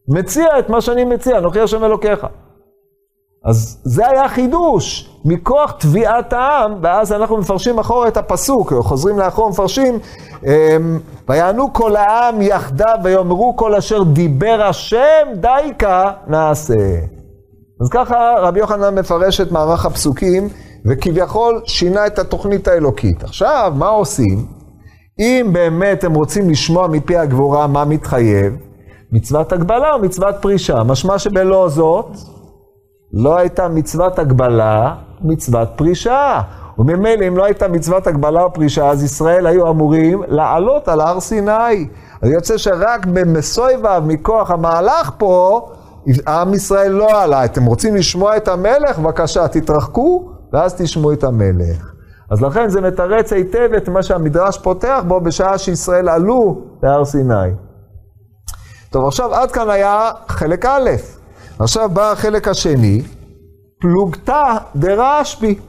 מציע 0.10 0.60
את 0.60 0.70
מה 0.70 0.82
שאני 0.82 1.04
מציע, 1.04 1.38
אנוכי 1.38 1.60
השם 1.60 1.84
אלוקיך. 1.84 2.26
אז 3.46 3.82
זה 3.84 4.08
היה 4.08 4.28
חידוש, 4.28 5.10
מכוח 5.26 5.72
תביעת 5.72 6.34
העם, 6.34 6.74
ואז 6.82 7.14
אנחנו 7.14 7.38
מפרשים 7.38 7.80
אחורה 7.80 8.08
את 8.08 8.18
הפסוק, 8.18 8.74
או 8.74 8.84
חוזרים 8.84 9.20
לאחור 9.20 9.46
ומפרשים, 9.46 10.00
אמ, 10.46 11.00
ויענו 11.30 11.74
כל 11.74 11.96
העם 11.96 12.42
יחדיו 12.42 12.96
ויאמרו 13.04 13.56
כל 13.56 13.76
אשר 13.76 14.04
דיבר 14.04 14.62
השם 14.62 15.28
דייקה 15.36 16.12
נעשה. 16.28 17.00
אז 17.82 17.90
ככה 17.92 18.34
רבי 18.38 18.60
יוחנן 18.60 19.00
מפרש 19.00 19.42
את 19.42 19.52
מערך 19.52 19.86
הפסוקים, 19.86 20.50
וכביכול 20.86 21.62
שינה 21.66 22.08
את 22.08 22.20
התוכנית 22.20 22.68
האלוקית. 22.68 23.24
עכשיו, 23.24 23.74
מה 23.76 23.88
עושים? 23.88 24.46
אם 25.20 25.50
באמת 25.54 26.04
הם 26.04 26.14
רוצים 26.14 26.50
לשמוע 26.50 26.88
מפי 26.88 27.18
הגבורה 27.18 27.68
מה 27.68 27.86
מתחייב, 27.86 28.54
מצוות 29.12 29.54
הגבלה 29.54 29.94
או 29.94 30.00
מצוות 30.00 30.36
פרישה. 30.42 30.84
משמע 30.84 31.20
שבלא 31.20 31.70
זאת, 31.70 32.06
לא 33.14 33.38
הייתה 33.38 33.68
מצוות 33.68 34.20
הגבלה, 34.20 34.96
מצוות 35.22 35.70
פרישה. 35.76 36.42
וממילא 36.78 37.28
אם 37.28 37.38
לא 37.38 37.46
הייתה 37.46 37.68
מצוות 37.68 38.08
הגבלה 38.08 38.44
או 38.44 38.54
פרישה, 38.54 38.90
אז 38.90 39.04
ישראל 39.04 39.48
היו 39.48 39.70
אמורים 39.70 40.24
לעלות 40.28 40.88
על 40.88 41.02
הר 41.02 41.20
סיני. 41.20 41.88
אז 42.22 42.30
יוצא 42.30 42.58
שרק 42.58 43.06
במסויבב, 43.06 44.02
מכוח 44.06 44.52
המהלך 44.52 45.12
פה, 45.18 45.70
עם 46.28 46.54
ישראל 46.54 46.92
לא 46.92 47.24
עלה. 47.24 47.46
אתם 47.46 47.66
רוצים 47.66 47.96
לשמוע 47.96 48.38
את 48.38 48.48
המלך? 48.48 49.00
בבקשה, 49.00 49.48
תתרחקו, 49.48 50.32
ואז 50.54 50.76
תשמעו 50.82 51.14
את 51.14 51.24
המלך. 51.24 51.94
אז 52.32 52.42
לכן 52.42 52.70
זה 52.70 52.82
מתרץ 52.82 53.34
היטב 53.34 53.70
את 53.78 53.90
מה 53.90 54.04
שהמדרש 54.04 54.58
פותח 54.58 55.04
בו 55.08 55.22
בשעה 55.22 55.58
שישראל 55.58 56.10
עלו 56.10 56.62
להר 56.84 57.06
סיני. 57.06 57.50
טוב, 58.92 59.06
עכשיו 59.06 59.34
עד 59.34 59.52
כאן 59.52 59.70
היה 59.70 60.12
חלק 60.28 60.66
א', 60.66 60.90
עכשיו 61.60 61.90
בא 61.94 62.12
החלק 62.12 62.48
השני, 62.48 63.02
פלוגתא 63.80 64.58
דרשב"י. 64.76 65.60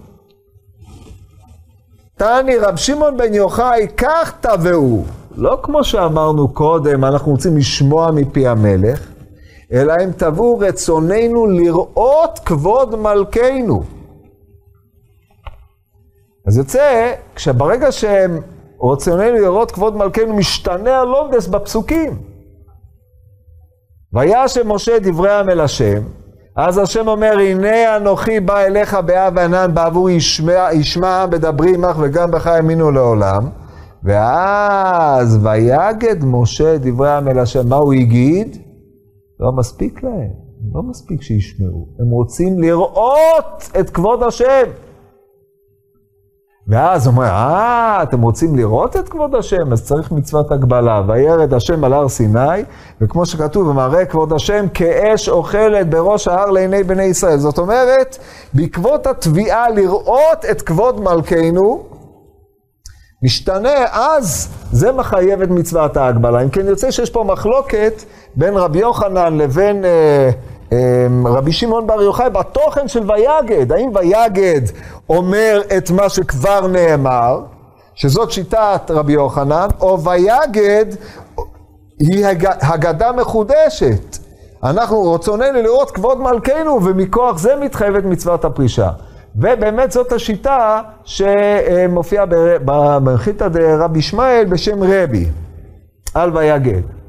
תני 2.18 2.56
רב 2.56 2.76
שמעון 2.76 3.16
בן 3.16 3.34
יוחאי, 3.34 3.86
כך 3.96 4.32
תבעו. 4.40 5.04
לא 5.36 5.58
כמו 5.62 5.84
שאמרנו 5.84 6.48
קודם, 6.48 7.04
אנחנו 7.04 7.32
רוצים 7.32 7.56
לשמוע 7.56 8.10
מפי 8.10 8.46
המלך, 8.46 9.08
אלא 9.72 9.92
הם 9.92 10.12
תבעו 10.12 10.58
רצוננו 10.58 11.46
לראות 11.46 12.38
כבוד 12.44 12.96
מלכנו. 12.96 13.82
אז 16.46 16.56
יוצא, 16.58 17.12
כשברגע 17.34 17.92
שהם 17.92 18.40
רצוננו 18.82 19.36
לראות 19.36 19.70
כבוד 19.70 19.96
מלכנו, 19.96 20.34
משתנה 20.34 20.98
הלומדס 20.98 21.46
בפסוקים. 21.46 22.29
וישם 24.14 24.72
משה 24.72 24.98
דברי 24.98 25.30
העם 25.30 25.50
אל 25.50 25.60
השם, 25.60 26.02
אז 26.56 26.78
השם 26.78 27.08
אומר, 27.08 27.38
הנה 27.38 27.96
אנוכי 27.96 28.40
בא 28.40 28.60
אליך 28.60 28.94
באב 28.94 29.38
ענן 29.38 29.70
בעבור 29.74 30.10
ישמע, 30.10 30.68
ישמע 30.72 31.26
בדברי 31.26 31.74
עמך 31.74 31.96
וגם 32.00 32.30
בך 32.30 32.46
האמינו 32.46 32.90
לעולם. 32.90 33.48
ואז 34.04 35.38
ויגד 35.42 36.24
משה 36.24 36.78
דברי 36.78 37.08
העם 37.08 37.28
אל 37.28 37.38
השם. 37.38 37.68
מה 37.68 37.76
הוא 37.76 37.92
הגיד? 37.92 38.56
לא 39.40 39.52
מספיק 39.52 40.02
להם, 40.02 40.30
לא 40.74 40.82
מספיק 40.82 41.22
שישמעו. 41.22 41.88
הם 42.00 42.10
רוצים 42.10 42.60
לראות 42.60 43.70
את 43.80 43.90
כבוד 43.90 44.22
השם. 44.22 44.62
ואז 46.70 47.06
הוא 47.06 47.14
אומר, 47.14 47.24
אה, 47.24 48.02
אתם 48.02 48.22
רוצים 48.22 48.56
לראות 48.56 48.96
את 48.96 49.08
כבוד 49.08 49.34
השם? 49.34 49.72
אז 49.72 49.84
צריך 49.84 50.12
מצוות 50.12 50.52
הגבלה. 50.52 51.02
וירד 51.08 51.54
השם 51.54 51.84
על 51.84 51.92
הר 51.92 52.08
סיני, 52.08 52.62
וכמו 53.00 53.26
שכתוב, 53.26 53.68
ומראה 53.68 54.04
כבוד 54.04 54.32
השם 54.32 54.66
כאש 54.74 55.28
אוכלת 55.28 55.90
בראש 55.90 56.28
ההר 56.28 56.50
לעיני 56.50 56.82
בני 56.82 57.02
ישראל. 57.02 57.38
זאת 57.38 57.58
אומרת, 57.58 58.18
בעקבות 58.54 59.06
התביעה 59.06 59.70
לראות 59.70 60.44
את 60.50 60.62
כבוד 60.62 61.00
מלכנו, 61.00 61.82
משתנה, 63.22 63.84
אז 63.92 64.48
זה 64.72 64.92
מחייב 64.92 65.42
את 65.42 65.50
מצוות 65.50 65.96
ההגבלה. 65.96 66.42
אם 66.42 66.48
כן, 66.48 66.66
יוצא 66.66 66.90
שיש 66.90 67.10
פה 67.10 67.24
מחלוקת 67.24 68.02
בין 68.36 68.54
רבי 68.54 68.78
יוחנן 68.78 69.36
לבין... 69.36 69.84
אה, 69.84 70.30
רבי 71.24 71.52
שמעון 71.52 71.86
בר 71.86 72.02
יוחאי 72.02 72.30
בתוכן 72.30 72.88
של 72.88 73.10
ויגד, 73.10 73.72
האם 73.72 73.90
ויגד 73.94 74.60
אומר 75.08 75.62
את 75.76 75.90
מה 75.90 76.08
שכבר 76.08 76.66
נאמר, 76.66 77.40
שזאת 77.94 78.30
שיטת 78.30 78.80
רבי 78.90 79.12
יוחנן, 79.12 79.68
או 79.80 80.00
ויגד 80.04 80.86
היא 81.98 82.26
הגדה 82.60 83.12
מחודשת. 83.12 84.18
אנחנו 84.64 85.12
רצוננו 85.12 85.62
לראות 85.62 85.90
כבוד 85.90 86.20
מלכנו, 86.20 86.84
ומכוח 86.84 87.38
זה 87.38 87.56
מתחייבת 87.56 88.04
מצוות 88.04 88.44
הפרישה. 88.44 88.90
ובאמת 89.36 89.92
זאת 89.92 90.12
השיטה 90.12 90.80
שמופיעה 91.04 92.24
במנחיתא 92.64 93.48
דרבי 93.48 93.98
ישמעאל 93.98 94.44
בשם 94.44 94.82
רבי, 94.82 95.26
על 96.14 96.36
ויגד. 96.36 96.99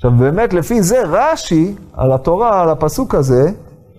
עכשיו 0.00 0.12
באמת 0.18 0.52
לפי 0.52 0.82
זה 0.82 1.02
רש"י 1.06 1.74
על 1.92 2.12
התורה, 2.12 2.62
על 2.62 2.68
הפסוק 2.68 3.14
הזה, 3.14 3.50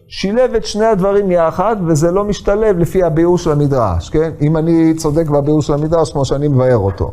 שילב 0.07 0.55
את 0.55 0.65
שני 0.65 0.85
הדברים 0.85 1.31
יחד, 1.31 1.75
וזה 1.85 2.11
לא 2.11 2.23
משתלב 2.23 2.77
לפי 2.77 3.03
הביאור 3.03 3.37
של 3.37 3.51
המדרש, 3.51 4.09
כן? 4.09 4.31
אם 4.41 4.57
אני 4.57 4.93
צודק 4.93 5.29
בביאור 5.29 5.61
של 5.61 5.73
המדרש 5.73 6.11
כמו 6.11 6.25
שאני 6.25 6.47
מבאר 6.47 6.77
אותו. 6.77 7.11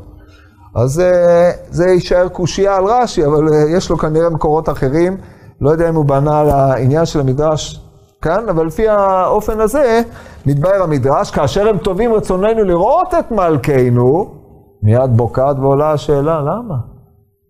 אז 0.74 1.00
אה, 1.00 1.50
זה 1.70 1.86
יישאר 1.86 2.28
קושייה 2.28 2.76
על 2.76 2.84
רש"י, 2.84 3.26
אבל 3.26 3.48
אה, 3.48 3.64
יש 3.76 3.90
לו 3.90 3.98
כנראה 3.98 4.30
מקורות 4.30 4.68
אחרים. 4.68 5.16
לא 5.60 5.70
יודע 5.70 5.88
אם 5.88 5.94
הוא 5.94 6.04
בנה 6.04 6.40
על 6.40 6.50
העניין 6.50 7.06
של 7.06 7.20
המדרש 7.20 7.80
כאן, 8.22 8.48
אבל 8.48 8.66
לפי 8.66 8.88
האופן 8.88 9.60
הזה 9.60 10.00
מתבהר 10.46 10.82
המדרש, 10.82 11.30
כאשר 11.30 11.68
הם 11.68 11.78
טובים 11.78 12.12
רצוננו 12.12 12.64
לראות 12.64 13.14
את 13.14 13.30
מלכנו, 13.30 14.34
מיד 14.82 15.16
בוקעת 15.16 15.58
ועולה 15.58 15.92
השאלה, 15.92 16.40
למה? 16.40 16.87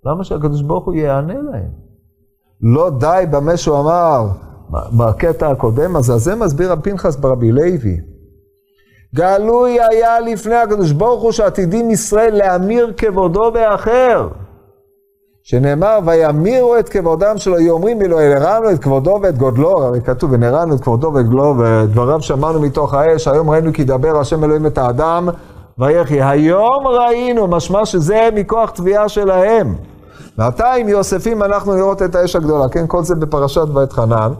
למה 0.08 0.24
שהקדוש 0.24 0.62
ברוך 0.62 0.86
הוא 0.86 0.94
יענה 0.94 1.34
להם? 1.34 1.70
לא 2.62 2.90
די 2.90 3.24
במה 3.30 3.56
שהוא 3.56 3.80
אמר 3.80 4.26
בקטע 4.70 5.50
הקודם 5.50 5.96
הזה, 5.96 6.14
אז 6.14 6.22
זה 6.22 6.34
מסביר 6.34 6.72
רב 6.72 6.80
פנחס 6.80 7.16
ברבי 7.16 7.52
לוי. 7.52 8.00
גלוי 9.14 9.78
היה 9.90 10.20
לפני 10.20 10.54
הקדוש 10.54 10.92
ברוך 10.92 11.22
הוא 11.22 11.32
שעתידים 11.32 11.90
ישראל 11.90 12.36
להמיר 12.36 12.92
כבודו 12.96 13.52
באחר. 13.52 14.28
שנאמר, 15.42 15.98
וימירו 16.04 16.78
את 16.78 16.88
כבודם 16.88 17.38
שלו, 17.38 17.58
יהיו 17.58 17.74
אומרים 17.74 18.02
אילו 18.02 18.20
הרענו 18.20 18.70
את 18.70 18.78
כבודו 18.78 19.18
ואת 19.22 19.38
גודלו, 19.38 19.82
הרי 19.82 20.00
כתוב, 20.00 20.32
ונרענו 20.32 20.74
את 20.74 20.80
כבודו 20.80 21.12
ואת 21.14 21.26
גודלו, 21.26 21.54
ודבריו 21.58 22.22
שמענו 22.22 22.60
מתוך 22.60 22.94
האש, 22.94 23.28
היום 23.28 23.50
ראינו 23.50 23.72
כי 23.72 23.82
ידבר 23.82 24.20
השם 24.20 24.44
אלוהים 24.44 24.66
את 24.66 24.78
האדם, 24.78 25.28
ויחי. 25.78 26.22
היום 26.22 26.86
ראינו, 26.86 27.46
משמע 27.46 27.86
שזה 27.86 28.28
מכוח 28.34 28.70
תביעה 28.70 29.08
שלהם. 29.08 29.74
ועתה 30.38 30.72
עם 30.72 30.88
יוספים 30.88 31.42
אנחנו 31.42 31.76
לראות 31.76 32.02
את 32.02 32.14
האש 32.14 32.36
הגדולה, 32.36 32.68
כן? 32.68 32.84
כל 32.86 33.04
זה 33.04 33.14
בפרשת 33.14 33.68
ואת 33.74 33.92
חנן. 33.92 34.32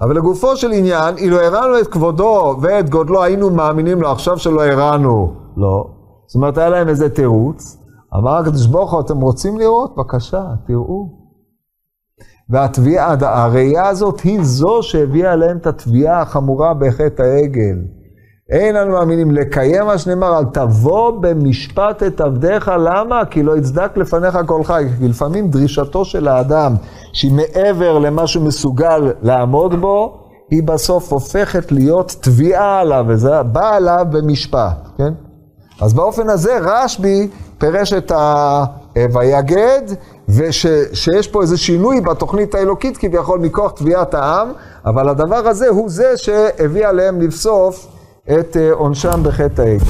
אבל 0.00 0.16
לגופו 0.16 0.56
של 0.56 0.72
עניין, 0.72 1.16
אילו 1.16 1.40
הראנו 1.40 1.78
את 1.80 1.86
כבודו 1.86 2.56
ואת 2.62 2.90
גודלו, 2.90 3.22
היינו 3.22 3.50
מאמינים 3.50 4.02
לו, 4.02 4.10
עכשיו 4.10 4.38
שלא 4.38 4.66
הראנו, 4.66 5.34
לא. 5.56 5.90
זאת 6.26 6.34
אומרת, 6.34 6.58
היה 6.58 6.68
להם 6.68 6.88
איזה 6.88 7.08
תירוץ. 7.08 7.76
אמר 8.16 8.36
הקדוש 8.36 8.66
ברוך 8.66 8.92
הוא, 8.92 9.00
אתם 9.00 9.20
רוצים 9.20 9.58
לראות? 9.58 9.94
בבקשה, 9.96 10.44
תראו. 10.66 11.20
והתביעה, 12.50 13.14
הראייה 13.20 13.88
הזאת 13.88 14.20
היא 14.20 14.42
זו 14.42 14.82
שהביאה 14.82 15.32
עליהם 15.32 15.56
את 15.56 15.66
התביעה 15.66 16.20
החמורה 16.20 16.74
בחטא 16.74 17.22
העגל. 17.22 17.76
אין 18.50 18.76
אנו 18.76 18.92
מאמינים 18.92 19.30
לקיים 19.30 19.86
מה 19.86 19.98
שנאמר, 19.98 20.38
אל 20.38 20.44
תבוא 20.44 21.10
במשפט 21.20 22.02
את 22.02 22.20
עבדיך, 22.20 22.70
למה? 22.78 23.24
כי 23.24 23.42
לא 23.42 23.56
יצדק 23.56 23.96
לפניך 23.96 24.38
כל 24.46 24.64
חי. 24.64 24.84
כי 24.98 25.08
לפעמים 25.08 25.48
דרישתו 25.48 26.04
של 26.04 26.28
האדם, 26.28 26.74
שהיא 27.12 27.32
מעבר 27.32 27.98
למה 27.98 28.26
שהוא 28.26 28.44
מסוגל 28.44 29.12
לעמוד 29.22 29.74
בו, 29.80 30.18
היא 30.50 30.62
בסוף 30.62 31.12
הופכת 31.12 31.72
להיות 31.72 32.16
תביעה 32.20 32.80
עליו, 32.80 33.04
וזה 33.08 33.42
בא 33.42 33.74
עליו 33.74 34.06
במשפט, 34.10 34.88
כן? 34.98 35.12
אז 35.80 35.94
באופן 35.94 36.28
הזה 36.28 36.58
רשב"י 36.60 37.28
פירש 37.58 37.92
את 37.92 38.12
ה"ויגד", 38.14 39.82
ושיש 40.28 41.28
פה 41.28 41.42
איזה 41.42 41.58
שינוי 41.58 42.00
בתוכנית 42.00 42.54
האלוקית 42.54 42.96
כביכול 42.96 43.40
מכוח 43.40 43.72
תביעת 43.72 44.14
העם, 44.14 44.52
אבל 44.86 45.08
הדבר 45.08 45.48
הזה 45.48 45.68
הוא 45.68 45.90
זה 45.90 46.16
שהביא 46.16 46.86
עליהם 46.86 47.20
לבסוף 47.20 47.99
את 48.38 48.56
אה, 48.56 48.72
עונשם 48.72 49.22
בחטא 49.24 49.62
העגל. 49.62 49.84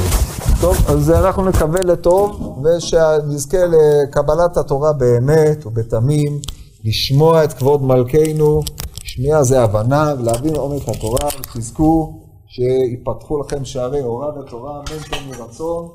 טוב, 0.60 0.76
אז 0.88 1.10
אנחנו 1.10 1.44
נקווה 1.44 1.80
לטוב, 1.80 2.58
ושנזכה 2.64 3.58
לקבלת 3.66 4.56
התורה 4.56 4.92
באמת 4.92 5.66
ובתמים, 5.66 6.38
לשמוע 6.84 7.44
את 7.44 7.52
כבוד 7.52 7.82
מלכנו, 7.82 8.60
שמיעה 9.02 9.44
זה 9.44 9.62
הבנה, 9.62 10.14
ולהבין 10.18 10.56
עומק 10.56 10.88
התורה, 10.88 11.28
ותזכו 11.40 12.20
שיפתחו 12.46 13.40
לכם 13.40 13.64
שערי 13.64 14.00
הוראה 14.00 14.38
ותורה, 14.38 14.72
אמן 14.72 14.98
כן 14.98 15.16
יהי 15.26 15.42
רצון. 15.42 15.88